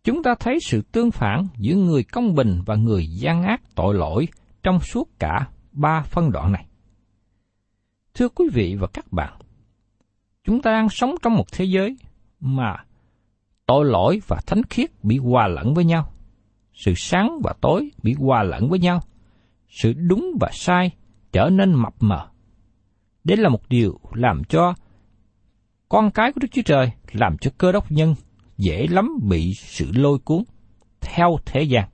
Chúng 0.04 0.22
ta 0.22 0.34
thấy 0.40 0.58
sự 0.66 0.82
tương 0.92 1.10
phản 1.10 1.46
giữa 1.58 1.74
người 1.74 2.04
công 2.04 2.34
bình 2.34 2.62
và 2.66 2.74
người 2.74 3.06
gian 3.06 3.42
ác 3.42 3.62
tội 3.74 3.94
lỗi 3.94 4.28
trong 4.62 4.80
suốt 4.80 5.08
cả 5.18 5.48
ba 5.72 6.02
phân 6.02 6.32
đoạn 6.32 6.52
này. 6.52 6.66
Thưa 8.14 8.28
quý 8.28 8.48
vị 8.52 8.76
và 8.80 8.86
các 8.86 9.12
bạn, 9.12 9.38
chúng 10.46 10.62
ta 10.62 10.72
đang 10.72 10.88
sống 10.88 11.14
trong 11.22 11.34
một 11.34 11.52
thế 11.52 11.64
giới 11.64 11.96
mà 12.40 12.76
tội 13.66 13.84
lỗi 13.84 14.20
và 14.26 14.40
thánh 14.46 14.62
khiết 14.62 14.90
bị 15.04 15.18
hòa 15.18 15.46
lẫn 15.48 15.74
với 15.74 15.84
nhau, 15.84 16.12
sự 16.74 16.92
sáng 16.96 17.40
và 17.44 17.54
tối 17.60 17.90
bị 18.02 18.14
hòa 18.18 18.42
lẫn 18.42 18.68
với 18.68 18.78
nhau, 18.78 19.00
sự 19.68 19.92
đúng 19.92 20.32
và 20.40 20.50
sai 20.52 20.90
trở 21.32 21.50
nên 21.50 21.74
mập 21.74 21.94
mờ. 22.00 22.28
Đây 23.24 23.36
là 23.36 23.48
một 23.48 23.68
điều 23.68 24.00
làm 24.12 24.44
cho 24.44 24.74
con 25.88 26.10
cái 26.10 26.32
của 26.32 26.38
Đức 26.40 26.48
Chúa 26.52 26.62
Trời 26.62 26.90
làm 27.12 27.38
cho 27.38 27.50
cơ 27.58 27.72
đốc 27.72 27.92
nhân 27.92 28.14
dễ 28.58 28.86
lắm 28.90 29.18
bị 29.22 29.52
sự 29.54 29.90
lôi 29.94 30.18
cuốn 30.18 30.42
theo 31.00 31.36
thế 31.46 31.62
gian, 31.62 31.88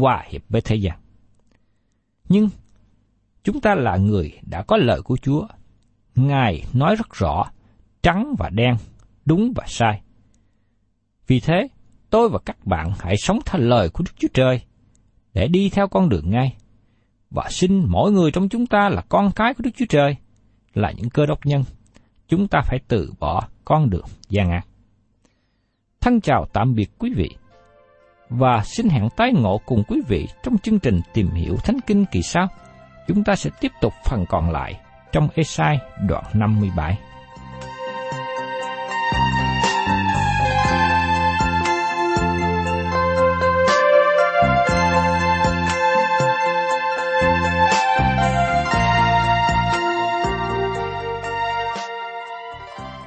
hòa 0.00 0.24
hiệp 0.28 0.42
với 0.48 0.60
thế 0.60 0.76
gian. 0.76 0.98
Nhưng 2.28 2.48
chúng 3.44 3.60
ta 3.60 3.74
là 3.74 3.96
người 3.96 4.32
đã 4.42 4.62
có 4.62 4.76
lời 4.76 5.02
của 5.02 5.16
Chúa. 5.16 5.46
Ngài 6.14 6.64
nói 6.72 6.96
rất 6.96 7.14
rõ, 7.14 7.50
trắng 8.02 8.34
và 8.38 8.50
đen, 8.50 8.74
đúng 9.24 9.52
và 9.56 9.64
sai. 9.66 10.02
Vì 11.26 11.40
thế, 11.40 11.68
tôi 12.10 12.28
và 12.28 12.38
các 12.44 12.66
bạn 12.66 12.92
hãy 13.00 13.16
sống 13.16 13.38
theo 13.46 13.62
lời 13.62 13.88
của 13.88 14.04
Đức 14.04 14.12
Chúa 14.16 14.28
Trời 14.34 14.60
để 15.34 15.48
đi 15.48 15.70
theo 15.70 15.88
con 15.88 16.08
đường 16.08 16.30
ngay. 16.30 16.56
Và 17.30 17.48
xin 17.50 17.84
mỗi 17.88 18.12
người 18.12 18.30
trong 18.30 18.48
chúng 18.48 18.66
ta 18.66 18.88
là 18.88 19.02
con 19.08 19.30
cái 19.36 19.54
của 19.54 19.62
Đức 19.62 19.70
Chúa 19.76 19.86
Trời, 19.88 20.16
là 20.74 20.92
những 20.96 21.10
cơ 21.10 21.26
đốc 21.26 21.46
nhân. 21.46 21.64
Chúng 22.28 22.48
ta 22.48 22.60
phải 22.64 22.78
từ 22.88 23.12
bỏ 23.20 23.48
con 23.64 23.90
đường 23.90 24.06
gian 24.28 24.50
ác. 24.50 24.66
Thân 26.00 26.20
chào 26.20 26.46
tạm 26.52 26.74
biệt 26.74 26.90
quý 26.98 27.12
vị 27.16 27.30
và 28.28 28.62
xin 28.64 28.88
hẹn 28.88 29.08
tái 29.16 29.32
ngộ 29.32 29.60
cùng 29.66 29.82
quý 29.88 30.00
vị 30.08 30.26
trong 30.42 30.58
chương 30.58 30.78
trình 30.78 31.00
tìm 31.14 31.28
hiểu 31.28 31.56
Thánh 31.56 31.78
Kinh 31.86 32.04
kỳ 32.12 32.22
sau. 32.22 32.48
Chúng 33.08 33.24
ta 33.24 33.34
sẽ 33.34 33.50
tiếp 33.60 33.72
tục 33.80 33.92
phần 34.04 34.24
còn 34.28 34.50
lại 34.50 34.80
trong 35.12 35.28
Esai 35.34 35.78
đoạn 36.08 36.24
57. 36.34 36.98